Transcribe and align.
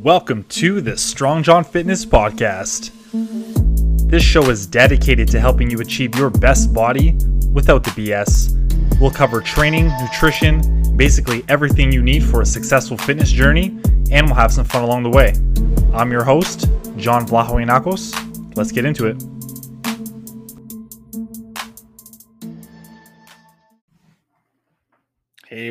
Welcome 0.00 0.44
to 0.50 0.80
the 0.80 0.96
Strong 0.96 1.42
John 1.42 1.64
Fitness 1.64 2.06
Podcast. 2.06 2.92
This 4.08 4.22
show 4.22 4.48
is 4.48 4.68
dedicated 4.68 5.26
to 5.30 5.40
helping 5.40 5.68
you 5.68 5.80
achieve 5.80 6.14
your 6.14 6.30
best 6.30 6.72
body 6.72 7.18
without 7.52 7.82
the 7.82 7.90
BS. 7.90 9.00
We'll 9.00 9.10
cover 9.10 9.40
training, 9.40 9.90
nutrition, 10.00 10.96
basically 10.96 11.42
everything 11.48 11.90
you 11.90 12.02
need 12.02 12.22
for 12.22 12.42
a 12.42 12.46
successful 12.46 12.96
fitness 12.96 13.32
journey, 13.32 13.76
and 14.12 14.26
we'll 14.26 14.36
have 14.36 14.52
some 14.52 14.64
fun 14.64 14.84
along 14.84 15.02
the 15.02 15.10
way. 15.10 15.32
I'm 15.92 16.12
your 16.12 16.22
host, 16.22 16.68
John 16.96 17.26
Vlahoinakos. 17.26 18.56
Let's 18.56 18.70
get 18.70 18.84
into 18.84 19.06
it. 19.08 19.20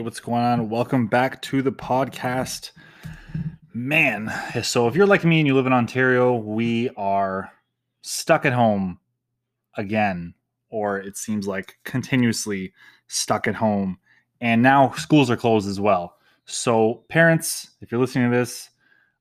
What's 0.09 0.19
going 0.19 0.41
on? 0.41 0.69
Welcome 0.71 1.05
back 1.05 1.39
to 1.43 1.61
the 1.61 1.71
podcast. 1.71 2.71
Man, 3.75 4.33
so 4.63 4.87
if 4.87 4.95
you're 4.95 5.05
like 5.05 5.23
me 5.23 5.37
and 5.39 5.45
you 5.45 5.53
live 5.53 5.67
in 5.67 5.71
Ontario, 5.71 6.33
we 6.33 6.89
are 6.97 7.51
stuck 8.01 8.43
at 8.43 8.51
home 8.51 8.97
again, 9.77 10.33
or 10.71 10.97
it 10.97 11.15
seems 11.15 11.45
like 11.45 11.77
continuously 11.83 12.73
stuck 13.05 13.47
at 13.47 13.53
home. 13.53 13.99
And 14.41 14.63
now 14.63 14.93
schools 14.93 15.29
are 15.29 15.37
closed 15.37 15.69
as 15.69 15.79
well. 15.79 16.15
So, 16.45 17.03
parents, 17.09 17.75
if 17.79 17.91
you're 17.91 18.01
listening 18.01 18.31
to 18.31 18.35
this, 18.35 18.71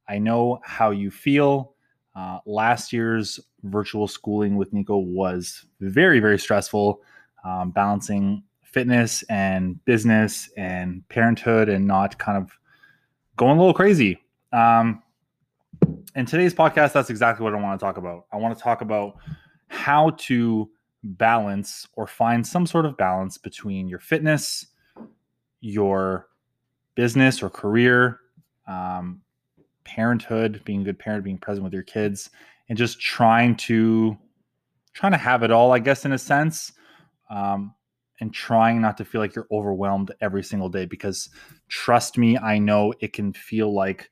I 0.09 0.17
know 0.17 0.59
how 0.65 0.93
you 0.93 1.11
feel. 1.11 1.75
Uh, 2.17 2.39
last 2.47 2.95
year's 2.95 3.39
virtual 3.63 4.09
schooling 4.09 4.57
with 4.57 4.73
Nico 4.73 4.97
was 4.97 5.67
very, 5.81 6.19
very 6.19 6.39
stressful, 6.39 7.03
um, 7.45 7.73
balancing 7.73 8.43
fitness 8.79 9.25
and 9.25 9.85
business 9.87 10.49
and 10.57 11.03
parenthood 11.09 11.69
and 11.69 11.85
not 11.85 12.17
kind 12.17 12.39
of 12.39 12.57
going 13.37 13.57
a 13.57 13.61
little 13.61 13.75
crazy. 13.75 14.23
Um, 14.53 15.03
in 16.15 16.27
today's 16.27 16.55
podcast, 16.55 16.93
that's 16.93 17.11
exactly 17.11 17.43
what 17.43 17.57
I 17.57 17.61
want 17.61 17.81
to 17.81 17.85
talk 17.85 17.97
about. 17.97 18.27
I 18.33 18.37
want 18.37 18.57
to 18.57 18.63
talk 18.63 18.81
about 18.81 19.17
how 19.67 20.11
to 20.11 20.71
balance 21.03 21.89
or 21.95 22.07
find 22.07 22.47
some 22.47 22.67
sort 22.67 22.87
of 22.87 22.97
balance 22.97 23.37
between 23.37 23.89
your 23.89 23.99
fitness, 23.99 24.69
your 25.61 26.29
business 26.95 27.43
or 27.43 27.51
career, 27.51 28.21
um, 28.69 29.21
parenthood, 29.83 30.63
being 30.65 30.83
a 30.83 30.85
good 30.85 31.01
parent, 31.01 31.25
being 31.25 31.39
present 31.39 31.65
with 31.65 31.73
your 31.73 31.83
kids, 31.83 32.31
and 32.69 32.79
just 32.79 33.01
trying 33.01 33.57
to 33.57 34.17
trying 34.93 35.11
to 35.11 35.19
have 35.19 35.43
it 35.43 35.51
all, 35.51 35.73
I 35.73 35.81
guess, 35.81 36.05
in 36.05 36.13
a 36.13 36.19
sense. 36.19 36.75
Um, 37.29 37.75
and 38.21 38.33
trying 38.35 38.81
not 38.81 38.97
to 38.97 39.05
feel 39.05 39.21
like 39.21 39.35
you're 39.35 39.47
overwhelmed 39.51 40.13
every 40.21 40.43
single 40.43 40.69
day 40.69 40.85
because 40.85 41.29
trust 41.69 42.19
me, 42.19 42.37
I 42.37 42.59
know 42.59 42.93
it 43.01 43.13
can 43.13 43.33
feel 43.33 43.73
like 43.73 44.11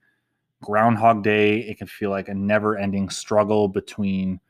Groundhog 0.63 1.23
Day. 1.23 1.59
It 1.59 1.79
can 1.79 1.87
feel 1.87 2.11
like 2.11 2.29
a 2.29 2.35
never 2.35 2.77
ending 2.77 3.09
struggle 3.11 3.69
between 3.69 4.41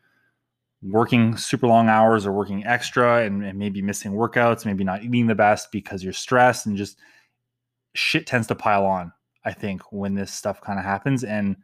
working 0.83 1.37
super 1.37 1.67
long 1.67 1.89
hours 1.89 2.27
or 2.27 2.33
working 2.33 2.65
extra 2.65 3.25
and, 3.25 3.45
and, 3.45 3.59
maybe 3.59 3.83
missing 3.83 4.13
workouts, 4.13 4.67
maybe 4.67 4.85
not 4.85 5.03
eating 5.03 5.27
the 5.27 5.35
best 5.35 5.73
because 5.73 6.05
you're 6.05 6.13
stressed 6.13 6.67
and 6.67 6.77
just 6.77 6.99
shit 7.95 8.27
tends 8.27 8.47
to 8.47 8.55
pile 8.55 8.85
on, 8.85 9.11
I 9.45 9.53
think, 9.53 9.83
when 9.91 10.15
this 10.15 10.33
stuff 10.33 10.61
kind 10.61 10.79
of 10.79 10.85
happens. 10.85 11.25
And 11.25 11.57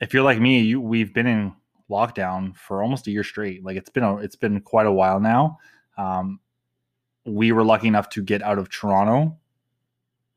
if 0.00 0.14
you're 0.14 0.24
like 0.24 0.40
me, 0.40 0.60
you, 0.60 0.80
we've 0.80 1.12
been 1.12 1.26
in 1.26 1.52
lockdown 1.90 2.56
for 2.56 2.82
almost 2.82 3.06
a 3.06 3.10
year 3.10 3.24
straight. 3.24 3.62
Like 3.62 3.76
it's 3.76 3.90
been 3.90 4.04
a, 4.04 4.16
it's 4.16 4.36
been 4.36 4.60
quite 4.60 4.86
a 4.86 4.92
while 4.92 5.20
now. 5.20 5.58
Um, 5.98 6.40
we 7.24 7.52
were 7.52 7.64
lucky 7.64 7.88
enough 7.88 8.08
to 8.10 8.22
get 8.22 8.42
out 8.42 8.58
of 8.58 8.70
Toronto 8.70 9.36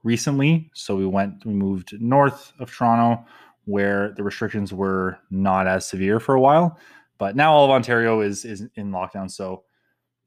recently. 0.04 0.70
So 0.74 0.96
we 0.96 1.06
went, 1.06 1.46
we 1.46 1.54
moved 1.54 2.00
north 2.00 2.54
of 2.60 2.72
Toronto 2.72 3.26
where 3.66 4.12
the 4.12 4.24
restrictions 4.24 4.74
were 4.74 5.18
not 5.32 5.68
as 5.68 5.86
severe 5.86 6.20
for 6.20 6.36
a 6.36 6.42
while. 6.42 6.78
But 7.18 7.36
now 7.36 7.54
all 7.54 7.66
of 7.66 7.72
Ontario 7.72 8.22
is 8.22 8.44
is 8.44 8.68
in 8.76 8.92
lockdown. 8.92 9.32
So 9.32 9.64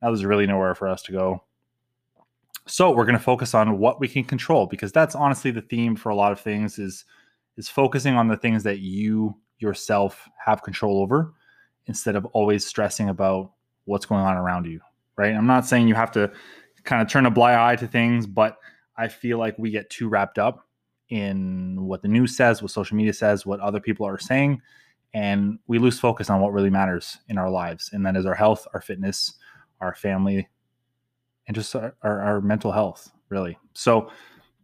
now 0.01 0.09
there's 0.09 0.25
really 0.25 0.47
nowhere 0.47 0.75
for 0.75 0.89
us 0.89 1.03
to 1.03 1.13
go. 1.13 1.43
So 2.67 2.91
we're 2.91 3.05
going 3.05 3.19
to 3.19 3.23
focus 3.23 3.55
on 3.55 3.79
what 3.79 4.01
we 4.01 4.09
can 4.09 4.25
control 4.25 4.67
because 4.67 4.93
that's 4.93 5.15
honestly 5.15 5.51
the 5.51 5.63
theme 5.63 5.95
for 5.95 6.09
a 6.09 6.17
lot 6.17 6.33
of 6.33 6.41
things 6.41 6.79
is 6.79 7.05
is 7.57 7.69
focusing 7.69 8.15
on 8.15 8.29
the 8.29 8.37
things 8.37 8.63
that 8.65 8.81
you 8.81 9.37
yourself 9.59 10.29
have 10.45 10.63
control 10.63 11.01
over 11.01 11.33
instead 11.87 12.17
of 12.17 12.25
always 12.27 12.67
stressing 12.67 13.09
about 13.09 13.53
what's 13.85 14.07
going 14.07 14.21
on 14.21 14.37
around 14.37 14.67
you 14.67 14.81
right? 15.17 15.35
I'm 15.35 15.47
not 15.47 15.67
saying 15.67 15.89
you 15.89 15.95
have 15.95 16.13
to 16.13 16.31
kind 16.85 17.03
of 17.03 17.09
turn 17.09 17.27
a 17.27 17.31
blind 17.31 17.61
eye 17.61 17.77
to 17.77 17.87
things, 17.87 18.27
but 18.27 18.57
I 18.97 19.09
feel 19.09 19.39
like 19.39 19.59
we 19.59 19.71
get 19.71 19.91
too 19.91 20.09
wrapped 20.09 20.39
up 20.39 20.67
in 21.09 21.77
what 21.85 22.03
the 22.03 22.09
news 22.09 22.37
says, 22.37 22.63
what 22.63 22.71
social 22.71 22.97
media 22.97 23.13
says, 23.13 23.47
what 23.47 23.61
other 23.61 23.81
people 23.81 24.07
are 24.07 24.19
saying, 24.19 24.61
and 25.15 25.59
we 25.67 25.79
lose 25.79 25.99
focus 25.99 26.31
on 26.31 26.41
what 26.41 26.53
really 26.53 26.71
matters 26.71 27.19
in 27.29 27.39
our 27.39 27.51
lives. 27.51 27.91
And 27.93 28.05
that 28.07 28.17
is 28.17 28.27
our 28.27 28.35
health, 28.35 28.67
our 28.75 28.81
fitness, 28.81 29.35
our 29.81 29.95
family, 29.95 30.49
and 31.47 31.55
just 31.55 31.75
our, 31.77 31.95
our, 32.03 32.21
our 32.23 32.41
mental 32.41 32.73
health, 32.73 33.11
really. 33.29 33.57
So, 33.75 34.11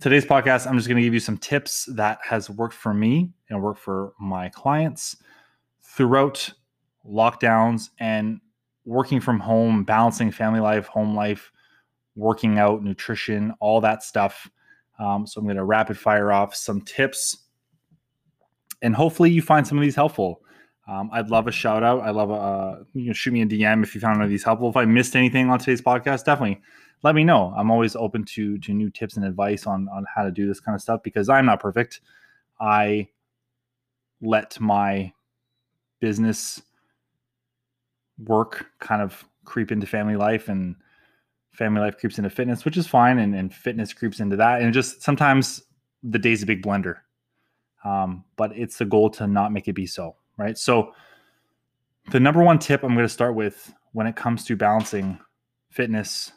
today's 0.01 0.25
podcast, 0.25 0.67
I'm 0.67 0.77
just 0.77 0.89
going 0.89 0.97
to 0.97 1.03
give 1.03 1.15
you 1.15 1.21
some 1.21 1.39
tips 1.39 1.89
that 1.95 2.19
has 2.25 2.51
worked 2.51 2.75
for 2.75 2.93
me 2.93 3.31
and 3.49 3.63
worked 3.63 3.81
for 3.81 4.15
my 4.19 4.49
clients 4.49 5.17
throughout 5.81 6.53
lockdowns 7.07 7.91
and 8.01 8.41
working 8.85 9.21
from 9.21 9.41
home, 9.41 9.85
balancing 9.85 10.31
family 10.31 10.61
life, 10.61 10.87
home 10.87 11.15
life, 11.15 11.53
working 12.17 12.59
out, 12.59 12.83
nutrition, 12.83 13.55
all 13.61 13.81
that 13.81 14.03
stuff. 14.03 14.51
Um, 14.99 15.27
so 15.27 15.41
I'm 15.41 15.47
going 15.47 15.57
to 15.57 15.65
rapid 15.65 15.99
fire 15.99 16.33
off 16.33 16.55
some 16.55 16.81
tips, 16.81 17.37
and 18.83 18.95
hopefully 18.95 19.31
you 19.31 19.43
find 19.43 19.67
some 19.67 19.79
of 19.79 19.83
these 19.83 19.97
helpful. 19.97 20.43
Um, 20.89 21.11
I'd 21.13 21.31
love 21.31 21.47
a 21.47 21.53
shout 21.53 21.83
out. 21.83 22.03
I 22.03 22.11
love 22.11 22.31
a 22.31 22.35
uh, 22.35 22.83
you 22.93 23.07
know 23.07 23.13
shoot 23.13 23.33
me 23.33 23.43
a 23.43 23.47
DM 23.47 23.83
if 23.83 23.95
you 23.95 24.01
found 24.01 24.19
one 24.19 24.25
of 24.25 24.31
these 24.31 24.45
helpful. 24.45 24.69
If 24.69 24.77
I 24.77 24.85
missed 24.85 25.17
anything 25.17 25.49
on 25.49 25.59
today's 25.59 25.81
podcast, 25.81 26.25
definitely 26.25 26.61
let 27.03 27.15
me 27.15 27.25
know. 27.25 27.55
I'm 27.57 27.71
always 27.71 27.97
open 27.97 28.25
to 28.25 28.59
to 28.59 28.73
new 28.73 28.91
tips 28.91 29.17
and 29.17 29.25
advice 29.25 29.67
on 29.67 29.89
on 29.89 30.05
how 30.15 30.25
to 30.25 30.31
do 30.31 30.47
this 30.47 30.61
kind 30.61 30.75
of 30.75 30.83
stuff 30.83 31.03
because 31.03 31.29
I'm 31.29 31.47
not 31.47 31.61
perfect. 31.61 32.01
I 32.61 33.09
let 34.21 34.59
my 34.61 35.13
business 36.01 36.63
work 38.27 38.67
kind 38.79 39.03
of 39.03 39.25
creep 39.45 39.73
into 39.73 39.87
family 39.87 40.17
life 40.17 40.49
and 40.49 40.77
family 41.53 41.81
life 41.81 41.99
creeps 41.99 42.19
into 42.19 42.31
fitness, 42.31 42.65
which 42.65 42.77
is 42.77 42.87
fine. 42.87 43.19
And, 43.19 43.35
and 43.35 43.55
fitness 43.55 43.93
creeps 43.93 44.21
into 44.21 44.37
that. 44.37 44.63
And 44.63 44.73
just 44.73 45.03
sometimes 45.03 45.63
the 46.03 46.19
day's 46.19 46.43
a 46.43 46.47
big 46.47 46.63
blender. 46.63 46.97
Um, 47.85 48.25
but 48.37 48.57
it's 48.57 48.79
the 48.79 48.85
goal 48.85 49.11
to 49.11 49.27
not 49.27 49.53
make 49.53 49.69
it 49.69 49.73
be 49.73 49.87
so, 49.87 50.17
right? 50.37 50.57
So 50.57 50.95
the 52.11 52.21
number 52.21 52.43
one 52.43 52.59
tip 52.59 52.83
I'm 52.83 52.95
going 52.95 53.05
to 53.05 53.13
start 53.13 53.35
with 53.35 53.73
when 53.93 54.07
it 54.07 54.17
comes 54.17 54.45
to 54.45 54.57
balancing 54.57 55.19
fitness, 55.71 56.33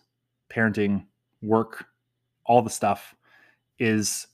parenting, 0.50 1.06
work, 1.42 1.86
all 2.46 2.62
the 2.62 2.70
stuff 2.70 3.16
is 3.80 4.28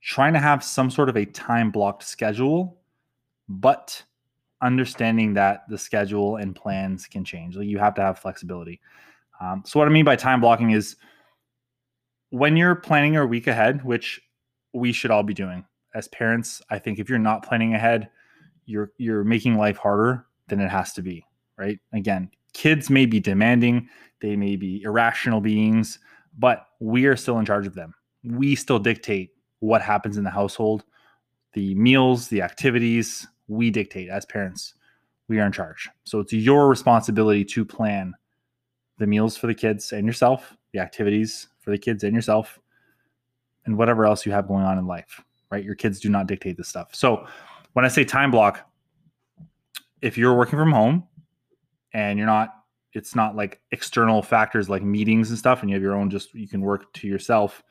trying 0.00 0.32
to 0.32 0.38
have 0.38 0.64
some 0.64 0.90
sort 0.90 1.08
of 1.08 1.16
a 1.16 1.24
time 1.24 1.70
blocked 1.70 2.02
schedule, 2.02 2.80
but 3.48 4.02
understanding 4.62 5.34
that 5.34 5.68
the 5.68 5.76
schedule 5.76 6.36
and 6.36 6.54
plans 6.54 7.06
can 7.06 7.24
change. 7.24 7.56
Like 7.56 7.66
you 7.66 7.78
have 7.78 7.94
to 7.94 8.02
have 8.02 8.18
flexibility. 8.18 8.80
Um, 9.40 9.62
so 9.66 9.78
what 9.78 9.88
I 9.88 9.90
mean 9.90 10.04
by 10.04 10.16
time 10.16 10.40
blocking 10.40 10.70
is 10.70 10.96
when 12.30 12.56
you're 12.56 12.76
planning 12.76 13.14
your 13.14 13.26
week 13.26 13.46
ahead, 13.46 13.84
which 13.84 14.20
we 14.72 14.92
should 14.92 15.10
all 15.10 15.22
be 15.22 15.34
doing 15.34 15.64
as 15.94 16.08
parents. 16.08 16.62
I 16.70 16.78
think 16.78 16.98
if 16.98 17.08
you're 17.08 17.18
not 17.18 17.44
planning 17.44 17.74
ahead, 17.74 18.08
you're 18.64 18.92
you're 18.96 19.24
making 19.24 19.56
life 19.56 19.76
harder 19.76 20.26
than 20.48 20.60
it 20.60 20.70
has 20.70 20.92
to 20.94 21.02
be. 21.02 21.24
Right? 21.58 21.78
Again, 21.92 22.30
kids 22.54 22.88
may 22.88 23.06
be 23.06 23.20
demanding, 23.20 23.88
they 24.20 24.36
may 24.36 24.56
be 24.56 24.82
irrational 24.82 25.40
beings, 25.40 25.98
but 26.38 26.66
we 26.80 27.06
are 27.06 27.16
still 27.16 27.38
in 27.38 27.44
charge 27.44 27.66
of 27.66 27.74
them. 27.74 27.94
We 28.24 28.54
still 28.54 28.78
dictate 28.78 29.30
what 29.60 29.82
happens 29.82 30.16
in 30.16 30.24
the 30.24 30.30
household, 30.30 30.84
the 31.52 31.74
meals, 31.74 32.28
the 32.28 32.42
activities, 32.42 33.26
we 33.52 33.70
dictate 33.70 34.08
as 34.08 34.24
parents. 34.24 34.74
We 35.28 35.38
are 35.38 35.46
in 35.46 35.52
charge. 35.52 35.88
So 36.04 36.20
it's 36.20 36.32
your 36.32 36.68
responsibility 36.68 37.44
to 37.46 37.64
plan 37.64 38.14
the 38.98 39.06
meals 39.06 39.36
for 39.36 39.46
the 39.46 39.54
kids 39.54 39.92
and 39.92 40.06
yourself, 40.06 40.56
the 40.72 40.80
activities 40.80 41.48
for 41.60 41.70
the 41.70 41.78
kids 41.78 42.04
and 42.04 42.14
yourself, 42.14 42.58
and 43.64 43.78
whatever 43.78 44.04
else 44.04 44.26
you 44.26 44.32
have 44.32 44.48
going 44.48 44.64
on 44.64 44.78
in 44.78 44.86
life, 44.86 45.20
right? 45.50 45.64
Your 45.64 45.74
kids 45.74 46.00
do 46.00 46.08
not 46.08 46.26
dictate 46.26 46.56
this 46.56 46.68
stuff. 46.68 46.94
So 46.94 47.26
when 47.74 47.84
I 47.84 47.88
say 47.88 48.04
time 48.04 48.30
block, 48.30 48.68
if 50.00 50.18
you're 50.18 50.36
working 50.36 50.58
from 50.58 50.72
home 50.72 51.06
and 51.94 52.18
you're 52.18 52.26
not, 52.26 52.54
it's 52.92 53.14
not 53.14 53.36
like 53.36 53.60
external 53.70 54.22
factors 54.22 54.68
like 54.68 54.82
meetings 54.82 55.30
and 55.30 55.38
stuff, 55.38 55.62
and 55.62 55.70
you 55.70 55.74
have 55.74 55.82
your 55.82 55.96
own 55.96 56.10
just, 56.10 56.34
you 56.34 56.48
can 56.48 56.60
work 56.60 56.92
to 56.94 57.06
yourself, 57.06 57.62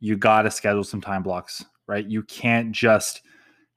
you 0.00 0.16
got 0.16 0.42
to 0.42 0.50
schedule 0.50 0.84
some 0.84 1.00
time 1.00 1.22
blocks, 1.22 1.64
right? 1.86 2.06
You 2.06 2.22
can't 2.22 2.72
just, 2.72 3.22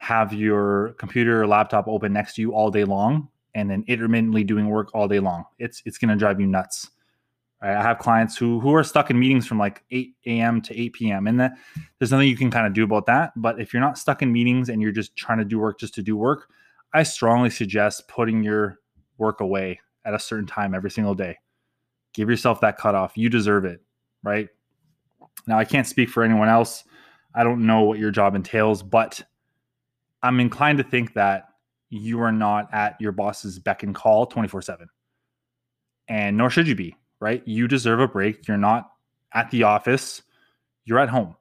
have 0.01 0.33
your 0.33 0.93
computer 0.93 1.43
or 1.43 1.45
laptop 1.45 1.87
open 1.87 2.11
next 2.11 2.33
to 2.33 2.41
you 2.41 2.53
all 2.53 2.71
day 2.71 2.83
long 2.83 3.29
and 3.53 3.69
then 3.69 3.83
intermittently 3.87 4.43
doing 4.43 4.67
work 4.67 4.89
all 4.95 5.07
day 5.07 5.19
long. 5.19 5.45
It's 5.59 5.83
it's 5.85 5.99
going 5.99 6.09
to 6.09 6.15
drive 6.15 6.41
you 6.41 6.47
nuts. 6.47 6.89
Right? 7.61 7.77
I 7.77 7.83
have 7.83 7.99
clients 7.99 8.35
who 8.35 8.59
who 8.59 8.73
are 8.73 8.83
stuck 8.83 9.11
in 9.11 9.19
meetings 9.19 9.45
from 9.45 9.59
like 9.59 9.83
8 9.91 10.09
a.m. 10.25 10.59
to 10.63 10.75
8 10.75 10.93
p.m. 10.93 11.27
and 11.27 11.39
that 11.39 11.51
there's 11.99 12.09
nothing 12.09 12.29
you 12.29 12.35
can 12.35 12.49
kind 12.49 12.65
of 12.65 12.73
do 12.73 12.83
about 12.83 13.05
that. 13.05 13.31
But 13.35 13.61
if 13.61 13.75
you're 13.75 13.81
not 13.81 13.95
stuck 13.95 14.23
in 14.23 14.33
meetings 14.33 14.69
and 14.69 14.81
you're 14.81 14.91
just 14.91 15.15
trying 15.15 15.37
to 15.37 15.45
do 15.45 15.59
work 15.59 15.79
just 15.79 15.93
to 15.93 16.01
do 16.01 16.17
work, 16.17 16.49
I 16.95 17.03
strongly 17.03 17.51
suggest 17.51 18.07
putting 18.07 18.41
your 18.41 18.79
work 19.19 19.39
away 19.39 19.81
at 20.03 20.15
a 20.15 20.19
certain 20.19 20.47
time 20.47 20.73
every 20.73 20.89
single 20.89 21.13
day. 21.13 21.37
Give 22.15 22.27
yourself 22.27 22.59
that 22.61 22.79
cutoff. 22.79 23.15
You 23.17 23.29
deserve 23.29 23.65
it, 23.65 23.81
right? 24.23 24.49
Now 25.45 25.59
I 25.59 25.65
can't 25.65 25.85
speak 25.85 26.09
for 26.09 26.23
anyone 26.23 26.49
else. 26.49 26.85
I 27.35 27.43
don't 27.43 27.67
know 27.67 27.81
what 27.83 27.99
your 27.99 28.09
job 28.09 28.33
entails, 28.33 28.81
but 28.81 29.21
I'm 30.23 30.39
inclined 30.39 30.77
to 30.77 30.83
think 30.83 31.13
that 31.13 31.49
you 31.89 32.21
are 32.21 32.31
not 32.31 32.73
at 32.73 32.99
your 32.99 33.11
boss's 33.11 33.59
beck 33.59 33.83
and 33.83 33.93
call 33.93 34.25
24 34.25 34.61
7. 34.61 34.87
And 36.07 36.37
nor 36.37 36.49
should 36.49 36.67
you 36.67 36.75
be 36.75 36.95
right? 37.21 37.47
You 37.47 37.69
deserve 37.69 38.01
a 38.01 38.07
break. 38.07 38.45
You're 38.49 38.57
not 38.57 38.91
at 39.33 39.49
the 39.51 39.63
office, 39.63 40.23
you're 40.83 40.99
at 40.99 41.07
home. 41.07 41.37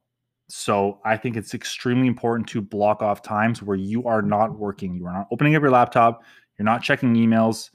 So 0.46 1.00
I 1.04 1.16
think 1.16 1.36
it's 1.36 1.54
extremely 1.54 2.06
important 2.06 2.48
to 2.50 2.60
block 2.60 3.02
off 3.02 3.22
times 3.22 3.62
where 3.62 3.76
you 3.76 4.06
are 4.06 4.22
not 4.22 4.56
working. 4.56 4.94
You 4.94 5.06
are 5.06 5.12
not 5.12 5.28
opening 5.32 5.56
up 5.56 5.62
your 5.62 5.70
laptop. 5.70 6.22
You're 6.58 6.64
not 6.64 6.82
checking 6.82 7.14
emails. 7.14 7.70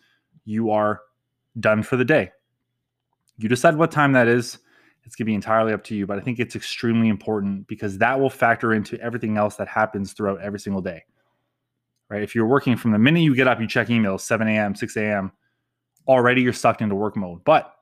You 0.46 0.72
are 0.72 1.02
done 1.60 1.84
for 1.84 1.98
the 1.98 2.06
day. 2.06 2.32
You 3.38 3.50
decide 3.50 3.78
what 3.78 3.92
time 3.92 4.12
that 4.14 4.28
is. 4.28 4.60
It's 5.06 5.16
going 5.16 5.26
to 5.26 5.30
be 5.30 5.36
entirely 5.36 5.74
up 5.74 5.84
to 5.86 5.96
you. 5.96 6.08
But 6.08 6.18
I 6.18 6.22
think 6.22 6.40
it's 6.40 6.56
extremely 6.56 7.10
important 7.10 7.68
because 7.68 7.98
that 8.00 8.20
will 8.20 8.30
factor 8.30 8.74
into 8.74 9.00
everything 9.00 9.38
else 9.38 9.56
that 9.56 9.68
happens 9.68 10.14
throughout 10.14 10.42
every 10.42 10.60
single 10.60 10.82
day. 10.82 11.04
Right? 12.10 12.24
If 12.24 12.36
you're 12.36 12.48
working 12.48 12.76
from 12.76 12.92
the 12.92 13.00
minute 13.00 13.22
you 13.22 13.36
get 13.36 13.48
up, 13.48 13.60
you 13.60 13.68
check 13.68 13.88
emails, 13.88 14.22
7 14.22 14.48
a.m., 14.48 14.76
6 14.76 14.98
a.m., 14.98 15.32
already 16.08 16.42
you're 16.42 16.54
stuck 16.54 16.82
into 16.82 16.96
work 16.96 17.16
mode. 17.16 17.44
But 17.44 17.74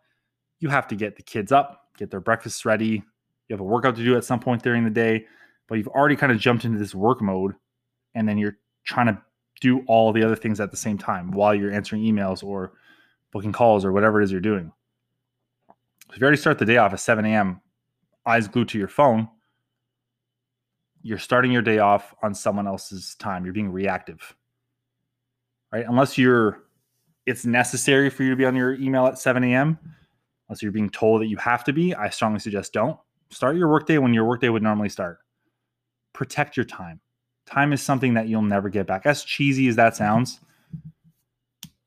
you 0.60 0.70
have 0.70 0.88
to 0.90 0.96
get 0.96 1.16
the 1.16 1.24
kids 1.24 1.52
up, 1.52 1.90
get 1.98 2.10
their 2.10 2.22
breakfast 2.22 2.66
ready. 2.66 3.04
You 3.48 3.54
have 3.54 3.60
a 3.60 3.66
workout 3.66 3.96
to 3.98 4.04
do 4.04 4.16
at 4.16 4.24
some 4.24 4.40
point 4.40 4.64
during 4.64 4.84
the 4.84 4.90
day, 4.90 5.26
but 5.68 5.76
you've 5.76 5.90
already 5.90 6.16
kind 6.16 6.32
of 6.32 6.40
jumped 6.40 6.66
into 6.66 6.80
this 6.80 6.96
work 6.96 7.22
mode 7.22 7.54
and 8.16 8.28
then 8.28 8.38
you're 8.38 8.58
trying 8.86 9.08
to 9.08 9.22
do 9.62 9.84
all 9.88 10.12
the 10.14 10.24
other 10.24 10.36
things 10.36 10.60
at 10.60 10.72
the 10.72 10.78
same 10.78 10.98
time 10.98 11.32
while 11.32 11.54
you're 11.54 11.72
answering 11.72 12.02
emails 12.04 12.44
or 12.44 12.74
booking 13.32 13.52
calls 13.52 13.84
or 13.84 13.92
whatever 13.92 14.22
it 14.22 14.24
is 14.24 14.32
you're 14.32 14.42
doing. 14.42 14.72
If 16.14 16.20
you 16.20 16.24
already 16.24 16.38
start 16.38 16.60
the 16.60 16.66
day 16.66 16.78
off 16.78 16.94
at 16.94 17.00
7 17.00 17.26
a.m., 17.26 17.62
eyes 18.26 18.48
glued 18.48 18.70
to 18.70 18.78
your 18.78 18.88
phone, 18.88 19.28
you're 21.02 21.18
starting 21.18 21.52
your 21.52 21.62
day 21.62 21.80
off 21.80 22.14
on 22.24 22.34
someone 22.34 22.68
else's 22.68 23.16
time. 23.16 23.44
You're 23.44 23.54
being 23.54 23.72
reactive, 23.72 24.36
right? 25.74 25.86
Unless 25.88 26.18
you're, 26.18 26.64
it's 27.26 27.46
necessary 27.46 28.10
for 28.10 28.24
you 28.24 28.30
to 28.30 28.36
be 28.36 28.46
on 28.46 28.56
your 28.56 28.76
email 28.76 29.06
at 29.08 29.20
7 29.20 29.44
a.m 29.44 29.78
unless 30.48 30.62
you're 30.62 30.72
being 30.72 30.90
told 30.90 31.22
that 31.22 31.28
you 31.28 31.38
have 31.38 31.64
to 31.64 31.74
be, 31.74 31.96
I 31.96 32.10
strongly 32.10 32.40
suggest 32.40 32.74
don't. 32.74 32.98
Start 33.32 33.56
your 33.56 33.70
workday 33.70 33.98
when 33.98 34.14
your 34.14 34.26
workday 34.26 34.50
would 34.50 34.62
normally 34.62 34.90
start. 34.90 35.18
Protect 36.14 36.56
your 36.56 36.64
time. 36.66 37.00
Time 37.48 37.74
is 37.74 37.82
something 37.82 38.14
that 38.14 38.28
you'll 38.28 38.44
never 38.44 38.70
get 38.70 38.86
back. 38.86 39.08
As 39.08 39.24
cheesy 39.24 39.68
as 39.68 39.76
that 39.78 39.94
mm-hmm. 39.94 40.04
sounds, 40.04 40.40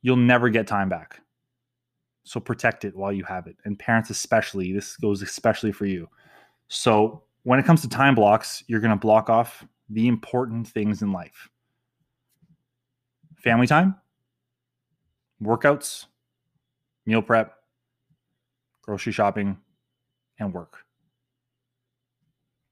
you'll 0.02 0.16
never 0.16 0.48
get 0.48 0.66
time 0.66 0.88
back. 0.88 1.20
So 2.26 2.40
protect 2.40 2.84
it 2.84 2.96
while 2.96 3.12
you 3.12 3.22
have 3.22 3.46
it. 3.46 3.56
And 3.64 3.78
parents, 3.78 4.10
especially, 4.10 4.72
this 4.72 4.96
goes 4.96 5.22
especially 5.22 5.70
for 5.70 5.86
you. 5.86 6.08
So 6.66 7.22
when 7.44 7.60
it 7.60 7.64
comes 7.64 7.82
to 7.82 7.88
time 7.88 8.16
blocks, 8.16 8.64
you're 8.66 8.80
going 8.80 8.90
to 8.90 8.96
block 8.96 9.30
off 9.30 9.64
the 9.88 10.08
important 10.08 10.66
things 10.66 11.02
in 11.02 11.12
life 11.12 11.48
family 13.36 13.68
time, 13.68 13.94
workouts, 15.40 16.06
meal 17.04 17.22
prep, 17.22 17.54
grocery 18.82 19.12
shopping, 19.12 19.56
and 20.40 20.52
work. 20.52 20.78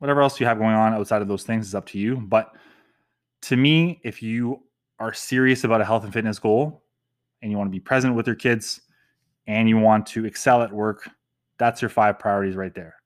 Whatever 0.01 0.23
else 0.23 0.41
you 0.41 0.47
have 0.47 0.59
going 0.59 0.75
on 0.75 0.95
outside 0.95 1.23
of 1.23 1.29
those 1.29 1.45
things 1.45 1.69
is 1.69 1.77
up 1.77 1.87
to 1.87 1.99
you. 2.01 2.17
But 2.17 2.57
to 3.43 3.57
me, 3.57 4.01
if 4.03 4.21
you 4.21 4.65
are 4.99 5.15
serious 5.15 5.63
about 5.63 5.81
a 5.81 5.85
health 5.85 6.03
and 6.03 6.13
fitness 6.13 6.41
goal 6.41 6.83
and 7.41 7.53
you 7.53 7.57
want 7.57 7.69
to 7.69 7.73
be 7.73 7.79
present 7.79 8.17
with 8.17 8.27
your 8.27 8.35
kids 8.35 8.81
and 9.47 9.69
you 9.69 9.79
want 9.79 10.07
to 10.09 10.25
excel 10.25 10.63
at 10.63 10.73
work, 10.73 11.09
that's 11.59 11.83
your 11.83 11.89
five 11.89 12.19
priorities 12.19 12.57
right 12.57 12.75
there. 12.75 12.97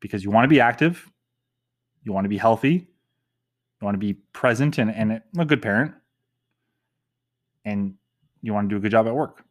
Because 0.00 0.24
you 0.24 0.30
want 0.30 0.44
to 0.44 0.48
be 0.48 0.60
active, 0.60 1.08
you 2.02 2.12
want 2.12 2.24
to 2.24 2.28
be 2.28 2.38
healthy, 2.38 2.88
you 3.80 3.84
want 3.84 3.94
to 3.94 3.98
be 3.98 4.14
present 4.32 4.78
and, 4.78 4.90
and 4.90 5.22
a 5.38 5.44
good 5.44 5.62
parent, 5.62 5.94
and 7.64 7.94
you 8.42 8.52
want 8.52 8.68
to 8.68 8.74
do 8.74 8.78
a 8.78 8.80
good 8.80 8.90
job 8.90 9.06
at 9.06 9.14
work 9.14 9.44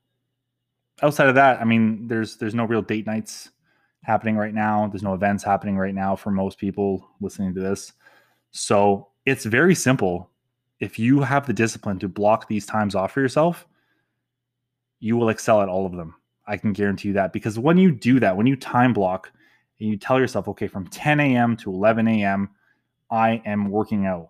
outside 1.02 1.28
of 1.28 1.36
that, 1.36 1.62
I 1.62 1.66
mean, 1.66 2.08
there's 2.08 2.38
there's 2.38 2.56
no 2.56 2.66
real 2.66 2.82
date 2.82 3.06
nights 3.06 3.50
happening 4.04 4.38
right 4.38 4.54
now. 4.54 4.88
There's 4.88 5.04
no 5.04 5.14
events 5.14 5.44
happening 5.44 5.78
right 5.78 5.94
now 5.94 6.16
for 6.16 6.32
most 6.32 6.58
people 6.58 7.08
listening 7.20 7.54
to 7.56 7.60
this. 7.60 7.94
So 8.52 9.08
it's 9.26 9.46
very 9.46 9.76
simple. 9.76 10.30
If 10.80 10.98
you 10.98 11.22
have 11.22 11.46
the 11.46 11.54
discipline 11.54 12.00
to 12.00 12.08
block 12.08 12.48
these 12.48 12.66
times 12.66 12.96
off 12.96 13.12
for 13.12 13.22
yourself, 13.22 13.68
you 15.02 15.18
will 15.18 15.28
excel 15.28 15.62
at 15.62 15.68
all 15.68 15.86
of 15.86 15.92
them. 15.92 16.16
I 16.48 16.56
can 16.56 16.72
guarantee 16.72 17.10
you 17.10 17.14
that 17.16 17.34
because 17.34 17.60
when 17.60 17.78
you 17.78 17.92
do 17.92 18.22
that, 18.22 18.38
when 18.38 18.48
you 18.48 18.56
time 18.56 18.94
block 18.94 19.32
and 19.80 19.90
you 19.90 19.98
tell 19.98 20.20
yourself, 20.20 20.48
okay, 20.48 20.68
from 20.68 20.88
10 20.88 21.20
a.m. 21.20 21.58
to 21.58 21.72
11 21.72 22.08
a.m., 22.08 22.50
I 23.10 23.42
am 23.46 23.70
working 23.70 24.06
out. 24.06 24.30